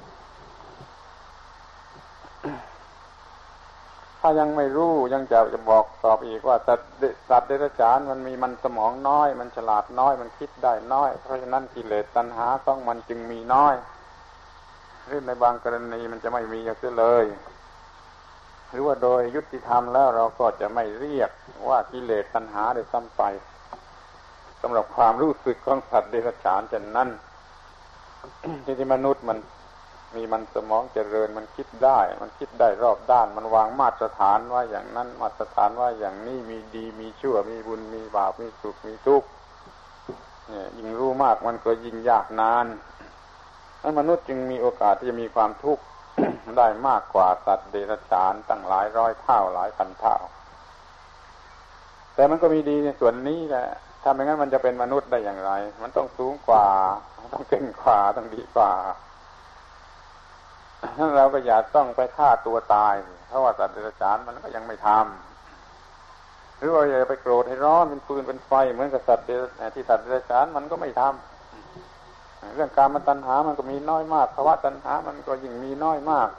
[4.28, 6.90] ถ้ายังไม่รู้ยังจะจะบอกตอบอีกว่าสัตว์
[7.30, 13.76] สัตว์เดรัจฉานมันมีมันสมองน้อย มันฉลาดน้อย มันคิดได้น้อย เพราะฉะนั้นกิเลสตัณหาของมันจึงมีน้อย
[15.06, 17.26] หรือในบางกรณีมันจะไม่มีเสียเลย
[18.72, 21.32] หรือว่าโดยยุติธรรมแล้วเราก็จะไม่เรียก
[21.70, 23.22] ว่ากิเลสตัณหาได้ซ้ำไป
[24.62, 27.10] สำหรับความรู้สึกของสัตว์เดรัจฉานเช่นนั้น
[28.66, 29.38] ที่มนุษย์มัน
[30.16, 39.28] มีมันสมองเจริญมันคิดได้ มันคิดได้รอบด้าน มันวางมาตรฐานว่าอย่างนั้นมาตรฐานว่าอย่างนี้มีดีมีชั่ว มีบุญมีบาปมีสุขมีทุกข์
[40.50, 42.66] เนี่ยยิ่งรู้มากมันก็ยิ่งยากนาน
[43.82, 45.84] นั้นมนุษย์จึงมีโอกาสที่จะมีความทุกข์
[46.58, 50.16] ได้มากกว่าสัตว์เดรัจฉานตั้งหลายร้อยเท่าหลายพันเท่า
[52.16, 53.68] แต่มันก็มีดีในส่วนนี้แหละ
[54.04, 55.52] ถ้าไม่งั้นมันจะเป็นมนุษย์ได้อย่างไร
[55.82, 56.68] มันต้องสูงกว่า
[57.34, 58.72] ต้องเก่งกว่า ต้องดีกว่า
[61.18, 62.96] เราก็อย่าต้องไปฆ่าตัวตาย
[63.28, 69.26] เพราะว่าสัตว์เดรัจฉานมันก็ยังไม่ทำหรือว่าอย่าไปโกรธให้ร้อนเป็นปืนเป็นไฟเหมือนกับสัตว์
[69.76, 76.30] ที่สัตว์เดรัจฉานมันก็ไม่ทำเรื่องการมันตัณหามันก็มีน้อยมากภาวะตัณหามันก็ยิ่งมีน้อยมาก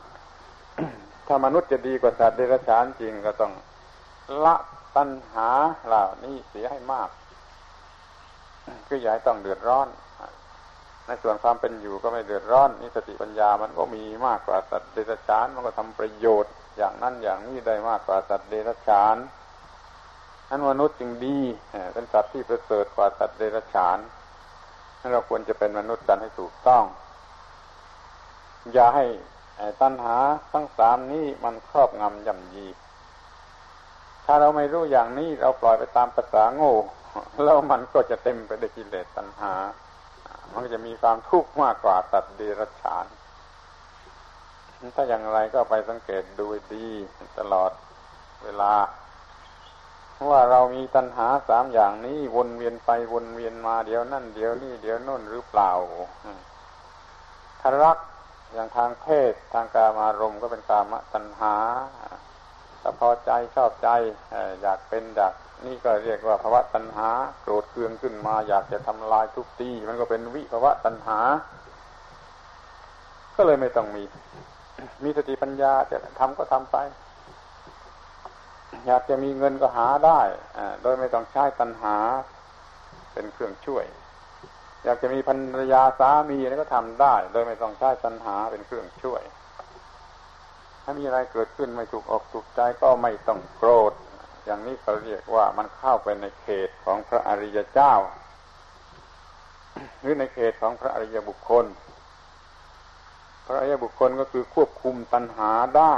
[1.27, 3.53] ถ้ามนุษย์จะดีกว่าสัตว์เดรัจฉานจริงก็ต้อง
[4.45, 4.57] ละ
[4.97, 5.49] ตัณหา
[5.87, 7.09] เหล่านี้เสียให้มาก
[8.87, 9.89] คืออย่าให้ต้องเดือดร้อน
[11.07, 19.17] ในส่วนความเป็นอยู่ก็ไม่เดือดร้อนนี่สติปัญญามันก็มีมากกว่าสัตว์เดรัจฉานมันก็ทำประโยชน์ อย่างนั้นอย่างนี้ได้มากกว่าสัตว์เดรัจฉาน
[20.51, 21.39] นั้นมนุษย์จึงดี
[21.95, 23.99] เป็นสัตว์ที่ประเสริฐกว่าสัตว์เดรัจฉาน
[25.13, 26.85] เราควรจะเป็นมนุษย์กันให้ถูกต้อง
[28.73, 29.05] อย่าให้
[29.81, 30.19] ตัณหา
[30.53, 32.67] ทั้งสามนี้มันครอบงำย่ำยี
[34.25, 36.75] ถ้าเราไม่รู้อย่างนี้เราปล่อยไปตามภาษาโง่
[37.45, 39.55] แล้วมันก็จะเต็มไปด้วยกิเลสตัณหา
[40.51, 43.07] มันก็จะมีความทุกข์มากกว่าสัตว์เดรัจฉาน
[44.95, 46.87] ถ้าอย่างไรก็ไปสังเกตดูดี
[47.39, 47.71] ตลอด
[48.45, 48.73] เวลา
[50.31, 55.71] ว่าเรามีตัณหาสามอย่างนี้วนเวียนไปวนเวียนมาเดี๋ยวนั่นเดี๋ยวนี่เดี๋ยวน่นหรือเปล่า
[57.61, 57.99] ถ้ารัก
[58.53, 61.55] อย่างทางเพศทางการมารมก็เป็นกามตัณหา
[62.81, 63.89] ถ้าพอใจชอบใจ
[64.63, 65.35] อยากเป็นอยาก
[65.65, 67.11] นี่ก็เรียกว่าภาวะตัณหา
[67.43, 71.19] โกรธเคืองขึ้นมา อยากจะทำลายทุกตีมันก็เป็นวิภาวะตัณหา
[73.37, 74.03] ก็เลยไม่ต้องมี
[75.05, 76.77] มีสติปัญญาจะทำก็ทำไป
[78.87, 80.21] อยากจะมีเงินก็หาได้
[80.83, 81.97] โดยไม่ต้องใช้ตัณหา
[83.13, 83.85] เป็นเครื่องช่วย
[84.85, 89.23] อยากจะมีภรรยาสามีอะไรก็ทำได้ โดยไม่ต้องใช้ตัณหาเป็นเครื่องช่วย
[90.83, 93.93] ถ้ามีอะไรเกิดขึ้นไม่ถูกออกถูกใจก็ไม่ต้องโกรธ
[94.47, 97.95] อย่างนี้เขาเรียกว่ามันเข้าไปในเขตของพระอริยเจ้า
[100.01, 101.67] หรือในเขตของพระอริยบุคคล
[103.47, 105.97] พระอริยบุคคลก็คือควบคุมตัณหาได้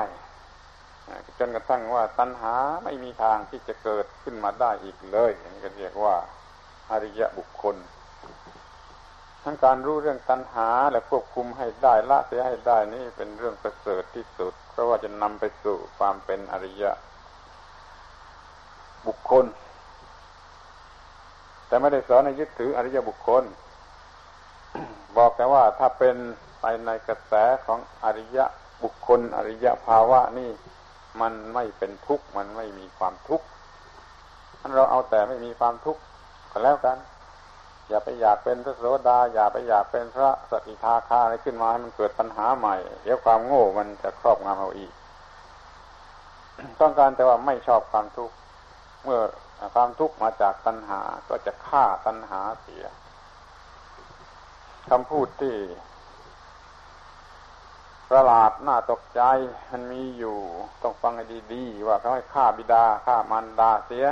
[1.38, 6.16] จนกระทั่งว่าตัณหาไม่มีทางที่จะเกิดขึ้นมาได้อีกเลยนี่ก็เรียกว่า
[6.90, 7.76] อริยบุคคล
[9.44, 16.84] ทั้งการรู้เรื่องตัณหาและควบคุมให้ได้ละเสียให้ได้นี่เป็นเรื่องประเสริฐที่สุด เพราะว่าจะนำไปสู่ความเป็นอริย
[19.06, 19.44] บุคคล
[21.66, 23.42] แต่ไม่ได้สอนให้ยึดถืออริยบุคคล
[25.16, 26.16] บอกแต่ว่าถ้าเป็น
[26.60, 27.32] ไปในกระแส
[27.66, 28.44] ของอริยะ
[28.82, 30.50] บุคคล อริยะภาวะนี่
[31.20, 33.46] มันไม่เป็นทุกข์มันไม่มีความทุกข์
[34.76, 36.00] เราเอาแต่ไม่มีความทุกข์
[36.50, 36.96] ก็แล้วกัน
[37.88, 44.92] อย่าไปอยากเป็นพระโสดา อย่าไปอยากเป็นพระสกิทาคาอะไรขึ้นมาให้มันเกิดปัญหาใหม่ เดี๋ยวความโง่มันจะครอบงำเราอีก
[46.80, 48.34] ต้องการแต่ว่าไม่ชอบความทุกข์
[49.04, 49.20] เมื่อ
[49.74, 52.84] ความทุกข์มาจากตัณหาก็จะฆ่าตัณหาเสีย
[54.90, 55.56] คำพูดที่
[58.10, 59.22] ประหลาดน่าตกใจ
[59.70, 60.38] มันมีอยู่
[60.82, 61.24] ต้องฟังให้
[61.54, 64.06] ดีๆว่าเขาให้ฆ่าบิดาฆ่ามารดาเสีย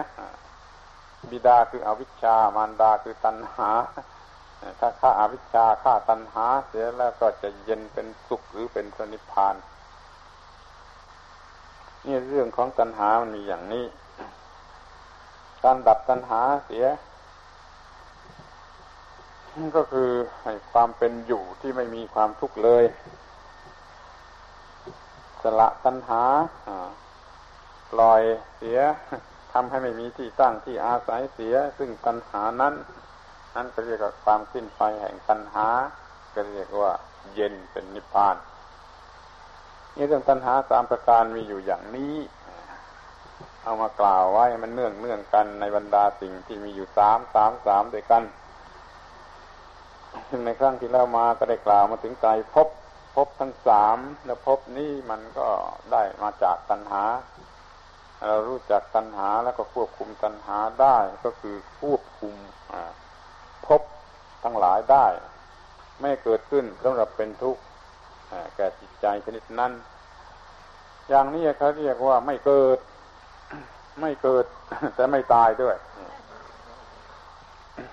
[1.31, 3.71] บิดาคืออวิชชามารดาคือตัณหา
[4.81, 9.55] ถ้าฆ่าอาวิชชาฆ่าตัณหาเสียแล้วก็จะเย็นเป็นสุขหรือเป็นพระนิพาน
[12.05, 13.85] นี่เรื่องของตัณหามันมีอย่างนี้
[15.67, 16.87] การดับตัณหาเสีย
[19.77, 20.11] ก็คือ
[20.43, 22.85] ให้ความเป็นอยู่ที่ไม่มีความทุกข์เลย
[25.43, 26.23] สละตัณหา
[27.93, 28.23] ปล่อย
[28.57, 28.79] เสีย
[29.53, 32.75] ทำให้ไม่มีที่ตั้งที่อาศัยเสีย ซึ่งตัณหานั้น
[33.55, 35.69] นั้นก็เรียกว่าความสิ้นไปแห่งตัณหา
[36.35, 36.93] ก็เรียกว่า
[37.35, 38.37] เย็นเป็นนิพพาน
[39.97, 42.15] นี่เรื่องตัณหาสามประการมีอยู่อย่างนี้
[43.67, 48.23] เอามากล่าวไว้มันเนื่องเนื่องกันในบรรดาสิ่งที่มีอยู่สามสามสามด้วยกัน
[50.45, 52.69] ในครั้งที่แล้วมาก็ได้กล่าวมาถึงใจพบ
[53.17, 55.49] พบทั้งสามแล้วพบนี้มันก็
[55.93, 57.05] ได้มาจากตัณหา
[58.27, 62.35] เรารู้จักตัณหาแล้วก็ควบคุมตัณหาได้ก็คือควบคุม
[63.67, 63.83] พบ
[64.45, 65.07] ทั้งหลายได้
[66.01, 67.63] ไม่เกิดขึ้นสำหรับเป็นทุกข์
[68.57, 69.73] แก่จิตใจชนิดนั้น
[71.09, 72.79] อย่างนี้เขาเรียกว่าไม่เกิด
[74.01, 74.45] ไม่เกิด
[74.95, 75.77] แต่ไม่ตายด้วย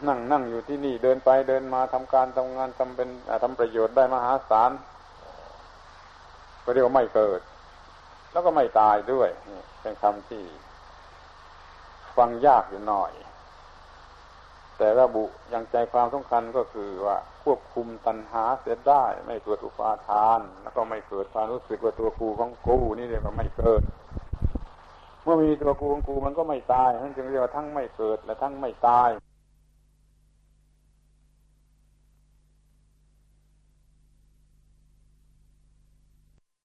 [0.08, 3.10] นั่งนั่งอยู่ที่นี่เดินไปเดินมาทำการทำงานทำเป็น
[3.44, 4.72] ทำประโยชน์ได้มหาศาล
[6.64, 7.42] ก็เรียกว่าไม่เกิด
[8.32, 9.30] แล้วก็ไม่ตายด้วย
[9.82, 10.44] เป็นคำที่
[12.18, 13.12] ฟังยากอยู่หน่อย
[14.78, 23.82] แต่ระบุอย่างใจความสำคัญก็คือว่าควบคุมตัณหาเสียได้ ไม่เกิดอุปาทาน แล้วก็ไม่เกิดความรู้สึกว่าตัวกูของกูนี่เรียกว่าไม่เกิด
[25.24, 29.10] เมื่อมีตัวกูของกูมันก็ไม่ตายนั่นจึงเรียกว่าทั้งไม่เกิดและทั้งไม่ตาย